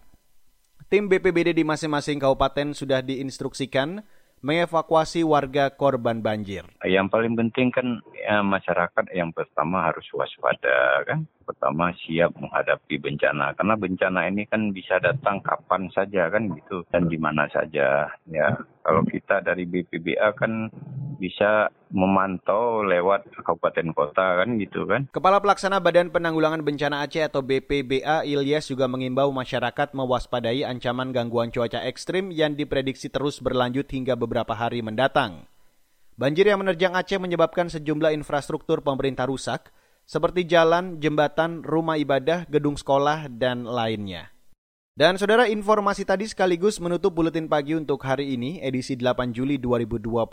tim 0.92 1.08
BPBD 1.08 1.56
di 1.56 1.64
masing-masing 1.64 2.20
kabupaten 2.20 2.76
sudah 2.76 3.00
diinstruksikan 3.00 4.04
mengevakuasi 4.40 5.26
warga 5.26 5.70
korban 5.72 6.22
banjir. 6.22 6.66
Yang 6.86 7.06
paling 7.10 7.34
penting 7.34 7.68
kan 7.74 8.02
ya, 8.14 8.42
masyarakat 8.42 9.04
yang 9.14 9.34
pertama 9.34 9.90
harus 9.90 10.06
waspada 10.14 11.02
kan? 11.06 11.26
Pertama 11.42 11.90
siap 12.04 12.36
menghadapi 12.36 13.00
bencana. 13.00 13.56
Karena 13.56 13.74
bencana 13.74 14.20
ini 14.28 14.44
kan 14.44 14.70
bisa 14.70 15.00
datang 15.00 15.40
kapan 15.40 15.88
saja 15.90 16.28
kan 16.28 16.52
gitu? 16.52 16.84
Dan 16.92 17.08
di 17.08 17.16
mana 17.16 17.48
saja 17.48 18.12
ya. 18.28 18.48
Kalau 18.84 19.02
kita 19.04 19.40
dari 19.40 19.64
BPBA 19.64 20.28
kan 20.36 20.68
bisa 21.18 21.68
memantau 21.90 22.86
lewat 22.86 23.26
kabupaten 23.42 23.90
kota 23.92 24.40
kan 24.40 24.48
gitu 24.56 24.86
kan. 24.86 25.10
Kepala 25.10 25.42
Pelaksana 25.42 25.82
Badan 25.82 26.14
Penanggulangan 26.14 26.62
Bencana 26.62 27.02
Aceh 27.04 27.26
atau 27.26 27.42
BPBA 27.42 28.24
Ilyas 28.24 28.70
juga 28.70 28.86
mengimbau 28.86 29.34
masyarakat 29.34 29.92
mewaspadai 29.92 30.62
ancaman 30.62 31.10
gangguan 31.10 31.50
cuaca 31.50 31.82
ekstrim 31.84 32.30
yang 32.30 32.54
diprediksi 32.54 33.10
terus 33.10 33.42
berlanjut 33.42 33.90
hingga 33.90 34.14
beberapa 34.14 34.54
hari 34.54 34.80
mendatang. 34.80 35.50
Banjir 36.18 36.50
yang 36.50 36.62
menerjang 36.62 36.94
Aceh 36.94 37.18
menyebabkan 37.18 37.70
sejumlah 37.70 38.10
infrastruktur 38.14 38.82
pemerintah 38.82 39.26
rusak, 39.26 39.70
seperti 40.08 40.48
jalan, 40.48 40.98
jembatan, 40.98 41.60
rumah 41.62 42.00
ibadah, 42.00 42.48
gedung 42.48 42.74
sekolah, 42.74 43.28
dan 43.28 43.68
lainnya. 43.68 44.32
Dan 44.98 45.14
saudara 45.14 45.46
informasi 45.46 46.02
tadi 46.02 46.26
sekaligus 46.26 46.82
menutup 46.82 47.14
buletin 47.14 47.46
pagi 47.46 47.70
untuk 47.70 48.02
hari 48.02 48.34
ini, 48.34 48.58
edisi 48.58 48.98
8 48.98 49.30
Juli 49.30 49.54
2021. 49.54 50.26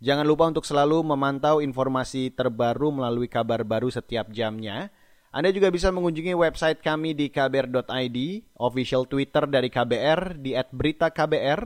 Jangan 0.00 0.24
lupa 0.24 0.48
untuk 0.48 0.64
selalu 0.64 1.04
memantau 1.04 1.60
informasi 1.60 2.32
terbaru 2.32 2.88
melalui 2.96 3.28
kabar 3.28 3.60
baru 3.60 3.92
setiap 3.92 4.32
jamnya. 4.32 4.88
Anda 5.36 5.52
juga 5.52 5.68
bisa 5.68 5.92
mengunjungi 5.92 6.32
website 6.32 6.80
kami 6.80 7.12
di 7.12 7.28
kbr.id, 7.28 8.18
official 8.56 9.04
Twitter 9.04 9.44
dari 9.44 9.68
KBR 9.68 10.40
di 10.40 10.56
@beritaKBR, 10.56 11.60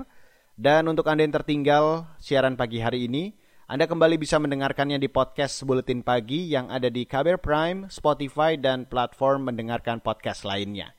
dan 0.59 0.90
untuk 0.90 1.07
Anda 1.07 1.22
yang 1.22 1.38
tertinggal 1.38 2.18
siaran 2.18 2.59
pagi 2.59 2.83
hari 2.83 3.07
ini, 3.07 3.31
Anda 3.70 3.87
kembali 3.87 4.18
bisa 4.18 4.42
mendengarkannya 4.42 4.99
di 4.99 5.07
podcast 5.07 5.62
Buletin 5.62 6.03
Pagi 6.03 6.51
yang 6.51 6.66
ada 6.66 6.90
di 6.90 7.07
KBR 7.07 7.38
Prime, 7.38 7.87
Spotify, 7.94 8.59
dan 8.59 8.90
platform 8.90 9.55
mendengarkan 9.55 10.03
podcast 10.03 10.42
lainnya. 10.42 10.90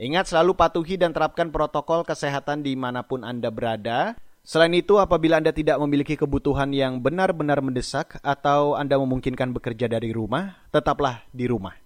Ingat 0.00 0.32
selalu 0.32 0.56
patuhi 0.56 0.96
dan 0.96 1.12
terapkan 1.12 1.52
protokol 1.52 2.08
kesehatan 2.08 2.64
di 2.64 2.72
mana 2.72 3.04
pun 3.04 3.20
Anda 3.20 3.52
berada. 3.52 4.16
Selain 4.40 4.72
itu, 4.72 4.96
apabila 4.96 5.36
Anda 5.36 5.52
tidak 5.52 5.76
memiliki 5.76 6.16
kebutuhan 6.16 6.72
yang 6.72 7.04
benar-benar 7.04 7.60
mendesak 7.60 8.16
atau 8.24 8.80
Anda 8.80 8.96
memungkinkan 8.96 9.52
bekerja 9.52 9.92
dari 9.92 10.16
rumah, 10.16 10.56
tetaplah 10.72 11.20
di 11.36 11.44
rumah. 11.44 11.76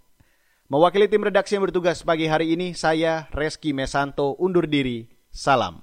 Mewakili 0.71 1.11
tim 1.11 1.27
redaksi 1.27 1.59
yang 1.59 1.67
bertugas 1.67 2.07
pagi 2.07 2.31
hari 2.31 2.55
ini, 2.55 2.71
saya 2.79 3.27
Reski 3.35 3.75
Mesanto 3.75 4.39
undur 4.39 4.71
diri. 4.71 5.11
Salam. 5.35 5.83